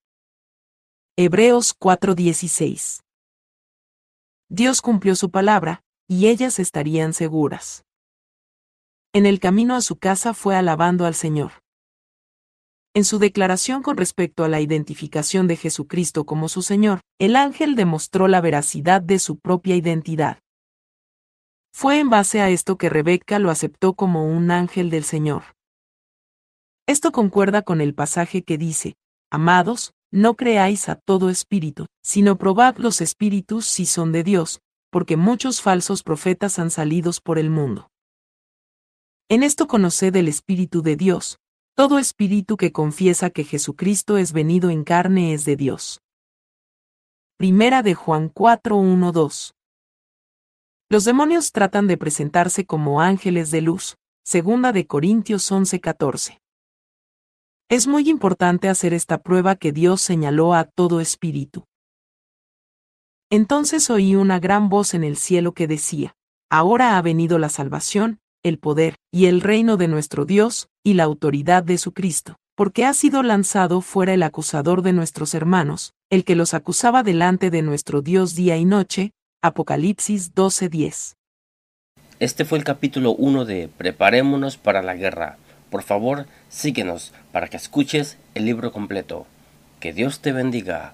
Hebreos 1.17 1.73
4:16 1.73 3.01
Dios 4.49 4.81
cumplió 4.81 5.15
su 5.15 5.31
palabra, 5.31 5.81
y 6.07 6.27
ellas 6.27 6.59
estarían 6.59 7.13
seguras. 7.13 7.85
En 9.13 9.25
el 9.25 9.39
camino 9.39 9.75
a 9.75 9.81
su 9.81 9.95
casa 9.97 10.33
fue 10.33 10.55
alabando 10.55 11.05
al 11.05 11.15
Señor. 11.15 11.53
En 12.93 13.05
su 13.05 13.17
declaración 13.17 13.81
con 13.81 13.95
respecto 13.95 14.43
a 14.43 14.49
la 14.49 14.59
identificación 14.59 15.47
de 15.47 15.55
Jesucristo 15.55 16.25
como 16.25 16.49
su 16.49 16.61
Señor, 16.61 16.99
el 17.17 17.37
ángel 17.37 17.75
demostró 17.75 18.27
la 18.27 18.41
veracidad 18.41 19.01
de 19.01 19.19
su 19.19 19.39
propia 19.39 19.77
identidad. 19.77 20.40
Fue 21.73 21.99
en 21.99 22.09
base 22.09 22.41
a 22.41 22.49
esto 22.49 22.77
que 22.77 22.89
Rebeca 22.89 23.39
lo 23.39 23.49
aceptó 23.49 23.93
como 23.93 24.25
un 24.25 24.51
ángel 24.51 24.89
del 24.89 25.03
Señor. 25.03 25.43
Esto 26.87 27.11
concuerda 27.11 27.61
con 27.61 27.81
el 27.81 27.93
pasaje 27.95 28.43
que 28.43 28.57
dice, 28.57 28.95
Amados, 29.31 29.93
no 30.11 30.35
creáis 30.35 30.89
a 30.89 30.95
todo 30.95 31.29
espíritu, 31.29 31.85
sino 32.03 32.37
probad 32.37 32.77
los 32.77 32.99
espíritus 32.99 33.65
si 33.65 33.85
son 33.85 34.11
de 34.11 34.23
Dios, 34.23 34.59
porque 34.91 35.15
muchos 35.15 35.61
falsos 35.61 36.03
profetas 36.03 36.59
han 36.59 36.69
salido 36.69 37.11
por 37.23 37.39
el 37.39 37.49
mundo. 37.49 37.89
En 39.29 39.43
esto 39.43 39.67
conoced 39.67 40.13
el 40.17 40.27
Espíritu 40.27 40.81
de 40.81 40.97
Dios, 40.97 41.37
todo 41.75 41.97
espíritu 41.97 42.57
que 42.57 42.73
confiesa 42.73 43.29
que 43.29 43.45
Jesucristo 43.45 44.17
es 44.17 44.33
venido 44.33 44.69
en 44.69 44.83
carne 44.83 45.33
es 45.33 45.45
de 45.45 45.55
Dios. 45.55 46.01
Primera 47.37 47.81
de 47.81 47.93
Juan 47.93 48.27
4 48.27 48.77
2 49.13 49.53
los 50.91 51.05
demonios 51.05 51.53
tratan 51.53 51.87
de 51.87 51.95
presentarse 51.95 52.65
como 52.65 52.99
ángeles 52.99 53.49
de 53.49 53.61
luz. 53.61 53.95
Segunda 54.25 54.73
de 54.73 54.87
Corintios 54.87 55.49
11:14. 55.49 56.41
Es 57.69 57.87
muy 57.87 58.09
importante 58.09 58.67
hacer 58.67 58.93
esta 58.93 59.19
prueba 59.19 59.55
que 59.55 59.71
Dios 59.71 60.01
señaló 60.01 60.53
a 60.53 60.65
todo 60.65 60.99
espíritu. 60.99 61.63
Entonces 63.29 63.89
oí 63.89 64.15
una 64.15 64.41
gran 64.41 64.67
voz 64.67 64.93
en 64.93 65.05
el 65.05 65.15
cielo 65.15 65.53
que 65.53 65.65
decía, 65.65 66.13
Ahora 66.49 66.97
ha 66.97 67.01
venido 67.01 67.39
la 67.39 67.47
salvación, 67.47 68.19
el 68.43 68.59
poder, 68.59 68.95
y 69.13 69.27
el 69.27 69.39
reino 69.39 69.77
de 69.77 69.87
nuestro 69.87 70.25
Dios, 70.25 70.67
y 70.83 70.95
la 70.95 71.03
autoridad 71.03 71.63
de 71.63 71.77
su 71.77 71.93
Cristo, 71.93 72.35
porque 72.53 72.83
ha 72.83 72.93
sido 72.93 73.23
lanzado 73.23 73.79
fuera 73.79 74.13
el 74.13 74.23
acusador 74.23 74.81
de 74.81 74.91
nuestros 74.91 75.35
hermanos, 75.35 75.93
el 76.09 76.25
que 76.25 76.35
los 76.35 76.53
acusaba 76.53 77.01
delante 77.01 77.49
de 77.49 77.61
nuestro 77.61 78.01
Dios 78.01 78.35
día 78.35 78.57
y 78.57 78.65
noche, 78.65 79.13
Apocalipsis 79.43 80.35
12:10. 80.35 81.15
Este 82.19 82.45
fue 82.45 82.59
el 82.59 82.63
capítulo 82.63 83.13
1 83.13 83.45
de 83.45 83.69
Preparémonos 83.75 84.57
para 84.57 84.83
la 84.83 84.93
guerra. 84.93 85.37
Por 85.71 85.81
favor, 85.81 86.27
síguenos 86.49 87.11
para 87.31 87.47
que 87.47 87.57
escuches 87.57 88.19
el 88.35 88.45
libro 88.45 88.71
completo. 88.71 89.25
Que 89.79 89.93
Dios 89.93 90.19
te 90.19 90.31
bendiga. 90.31 90.93